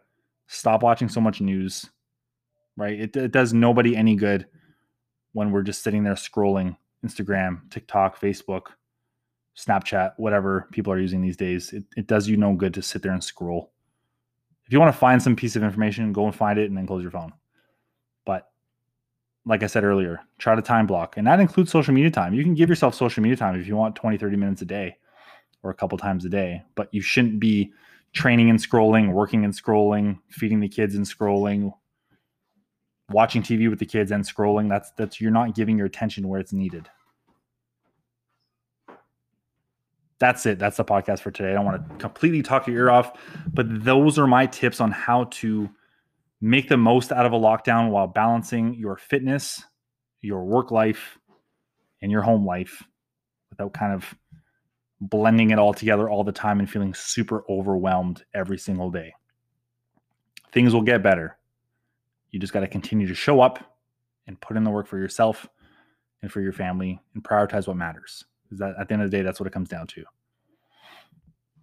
Stop 0.48 0.82
watching 0.82 1.10
so 1.10 1.20
much 1.20 1.41
news, 1.41 1.86
right? 2.78 3.00
It, 3.00 3.15
it 3.15 3.32
does 3.32 3.54
nobody 3.54 3.96
any 3.96 4.15
good 4.15 4.48
when 5.34 5.52
we're 5.52 5.62
just 5.62 5.84
sitting 5.84 6.04
there 6.04 6.13
scrolling 6.13 6.78
Instagram, 7.06 7.70
TikTok, 7.70 8.20
Facebook, 8.20 8.68
Snapchat, 9.58 10.14
whatever 10.18 10.68
people 10.72 10.94
are 10.94 11.00
using 11.00 11.22
these 11.22 11.38
days. 11.38 11.74
It, 11.74 11.84
it 11.96 12.08
does 12.08 12.28
you 12.28 12.38
no 12.38 12.54
good 12.54 12.74
to 12.76 12.82
sit 12.82 13.02
there 13.02 13.14
and 13.14 13.24
scroll. 13.24 13.72
If 14.66 14.74
you 14.74 14.80
want 14.80 14.94
to 14.94 15.00
find 15.00 15.22
some 15.22 15.36
piece 15.36 15.56
of 15.56 15.64
information, 15.64 16.14
go 16.14 16.26
and 16.26 16.36
find 16.36 16.60
it 16.60 16.68
and 16.68 16.78
then 16.78 16.86
close 16.86 17.02
your 17.02 17.12
phone. 17.12 17.34
But 18.26 18.50
like 19.46 19.64
I 19.64 19.68
said 19.68 19.84
earlier, 19.84 20.20
try 20.38 20.56
to 20.56 20.62
time 20.62 20.86
block. 20.86 21.18
And 21.18 21.26
that 21.26 21.40
includes 21.40 21.72
social 21.72 21.94
media 21.94 22.12
time. 22.12 22.34
You 22.34 22.44
can 22.44 22.54
give 22.54 22.70
yourself 22.70 22.94
social 22.94 23.24
media 23.24 23.38
time 23.38 23.60
if 23.60 23.68
you 23.68 23.76
want 23.76 23.96
20, 23.96 24.18
30 24.18 24.36
minutes 24.36 24.62
a 24.62 24.66
day 24.66 24.98
or 25.64 25.72
a 25.72 25.76
couple 25.76 25.98
times 25.98 26.26
a 26.26 26.30
day, 26.30 26.64
but 26.76 26.90
you 26.94 27.02
shouldn't 27.02 27.40
be 27.40 27.72
training 28.14 28.50
and 28.50 28.60
scrolling, 28.60 29.12
working 29.14 29.44
and 29.44 29.54
scrolling, 29.54 30.20
feeding 30.30 30.60
the 30.60 30.70
kids 30.70 30.96
and 30.96 31.06
scrolling, 31.06 31.72
watching 33.10 33.41
TV 33.41 33.70
with 33.70 33.80
the 33.80 33.86
kids 33.86 34.12
and 34.12 34.24
scrolling. 34.24 34.70
That's 34.70 34.91
that's 34.91 35.22
you're 35.22 35.32
not 35.32 35.56
giving 35.56 35.78
your 35.78 35.88
attention 35.88 36.28
where 36.28 36.39
it's 36.39 36.54
needed. 36.54 36.89
That's 40.20 40.46
it. 40.46 40.58
That's 40.58 40.78
the 40.78 40.86
podcast 40.86 41.20
for 41.20 41.32
today. 41.32 41.52
I 41.52 41.54
don't 41.54 41.65
want 41.65 41.89
to 41.89 41.96
completely 41.98 42.41
talk 42.41 42.65
your 42.67 42.76
ear 42.78 42.89
off, 42.89 43.13
but 43.54 43.84
those 43.84 44.17
are 44.17 44.26
my 44.26 44.48
tips 44.48 44.82
on 44.82 44.91
how 44.91 45.26
to 45.26 45.70
make 46.41 46.70
the 46.70 46.78
most 46.78 47.12
out 47.12 47.26
of 47.26 47.34
a 47.34 47.39
lockdown 47.39 47.89
while 47.89 48.08
balancing 48.08 48.74
your 48.74 48.98
fitness, 48.98 49.63
your 50.22 50.43
work 50.43 50.72
life, 50.72 51.20
and 52.02 52.12
your 52.12 52.22
home 52.22 52.46
life 52.46 52.84
without 53.50 53.74
kind 53.74 53.93
of 53.93 54.15
blending 55.00 55.52
it 55.52 55.60
all 55.60 55.74
together 55.74 56.10
all 56.10 56.24
the 56.24 56.32
time 56.32 56.60
and 56.60 56.70
feeling 56.70 56.93
super 56.93 57.43
overwhelmed 57.50 58.24
every 58.34 58.58
single 58.58 58.89
day. 58.89 59.13
Things 60.52 60.74
will 60.74 60.82
get 60.82 61.04
better. 61.04 61.37
You 62.32 62.40
just 62.40 62.54
got 62.54 62.62
to 62.62 62.68
continue 62.68 63.08
to 63.08 63.16
show 63.16 63.42
up 63.42 63.78
and 64.28 64.40
put 64.40 64.58
in 64.58 64.63
the 64.63 64.70
work 64.70 64.88
for 64.88 64.98
yourself 64.98 65.48
and 66.22 66.32
for 66.32 66.42
your 66.42 66.54
family 66.54 67.00
and 67.13 67.24
prioritize 67.24 67.68
what 67.68 67.78
matters. 67.78 68.26
That 68.52 68.76
at 68.80 68.88
the 68.88 68.94
end 68.94 69.04
of 69.04 69.12
the 69.12 69.18
day, 69.18 69.24
that's 69.24 69.40
what 69.40 69.48
it 69.48 69.54
comes 69.54 69.70
down 69.70 69.88
to. 69.88 70.04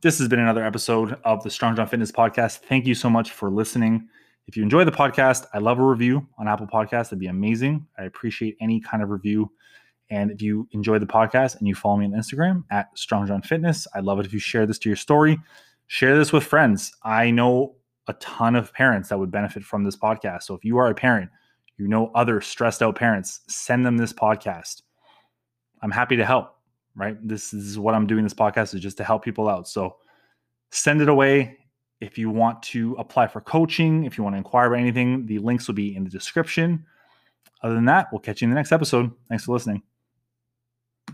This 0.01 0.19
has 0.19 0.29
been 0.29 0.39
another 0.39 0.65
episode 0.65 1.19
of 1.25 1.43
the 1.43 1.51
Strong 1.51 1.77
John 1.77 1.87
Fitness 1.87 2.13
Podcast. 2.13 2.59
Thank 2.59 2.87
you 2.87 2.95
so 2.95 3.09
much 3.09 3.31
for 3.31 3.51
listening. 3.51 4.09
If 4.47 4.57
you 4.57 4.63
enjoy 4.63 4.85
the 4.85 4.93
podcast, 4.93 5.47
I 5.55 5.59
love 5.59 5.79
a 5.79 5.85
review 5.85 6.27
on 6.37 6.47
Apple 6.47 6.67
Podcasts. 6.67 7.05
That'd 7.05 7.21
be 7.21 7.29
amazing. 7.29 7.87
I 7.99 8.05
appreciate 8.05 8.59
any 8.61 8.81
kind 8.81 9.03
of 9.03 9.09
review. 9.09 9.51
And 10.11 10.31
if 10.31 10.43
you 10.43 10.69
enjoy 10.73 10.99
the 10.99 11.07
podcast 11.07 11.59
and 11.59 11.67
you 11.67 11.75
follow 11.75 11.97
me 11.97 12.05
on 12.05 12.13
Instagram 12.13 12.65
at 12.71 12.91
Strong 12.99 13.29
John 13.29 13.41
Fitness, 13.41 13.87
I'd 13.95 14.05
love 14.05 14.21
it 14.21 14.27
if 14.27 14.35
you 14.35 14.39
share 14.39 14.67
this 14.67 14.79
to 14.81 14.91
your 14.91 14.97
story. 14.97 15.39
Share 15.87 16.19
this 16.19 16.33
with 16.33 16.45
friends. 16.45 16.93
I 17.03 17.31
know 17.31 17.77
a 18.07 18.13
ton 18.15 18.57
of 18.57 18.73
parents 18.73 19.09
that 19.09 19.19
would 19.19 19.31
benefit 19.31 19.65
from 19.65 19.85
this 19.85 19.97
podcast. 19.97 20.45
So 20.45 20.55
if 20.55 20.65
you 20.65 20.77
are 20.79 20.89
a 20.89 20.95
parent, 20.95 21.31
you 21.77 21.89
know 21.89 22.11
other 22.15 22.41
stressed 22.41 22.83
out 22.83 22.97
parents, 22.97 23.41
send 23.49 23.85
them 23.85 23.97
this 23.97 24.13
podcast. 24.13 24.83
I'm 25.83 25.91
happy 25.91 26.17
to 26.17 26.25
help, 26.25 26.57
right? 26.95 27.17
This, 27.27 27.53
is 27.53 27.79
what 27.79 27.95
I'm 27.95 28.07
doing 28.07 28.25
this 28.25 28.35
podcast 28.35 28.75
is 28.75 28.81
just 28.81 28.97
to 28.99 29.05
help 29.05 29.25
people 29.25 29.49
out. 29.49 29.69
So 29.69 29.97
send 30.71 31.01
it 31.03 31.09
away. 31.09 31.59
If 32.01 32.19
you 32.19 32.31
want 32.31 32.63
to 32.65 32.95
apply 32.99 33.29
for 33.29 33.41
coaching, 33.41 34.05
if 34.05 34.19
you 34.19 34.25
want 34.25 34.35
to 34.35 34.39
inquire 34.39 34.67
about 34.67 34.81
anything, 34.81 35.27
the 35.27 35.39
links 35.39 35.67
will 35.67 35.75
be 35.75 35.97
in 35.97 36.05
the 36.05 36.11
description. 36.11 36.85
Other 37.63 37.75
than 37.75 37.87
that, 37.87 38.09
we'll 38.13 38.21
catch 38.21 38.43
you 38.43 38.47
in 38.47 38.51
the 38.51 38.57
next 38.57 38.73
episode. 38.73 39.11
Thanks 39.29 39.45
for 39.45 39.53
listening. 39.53 39.94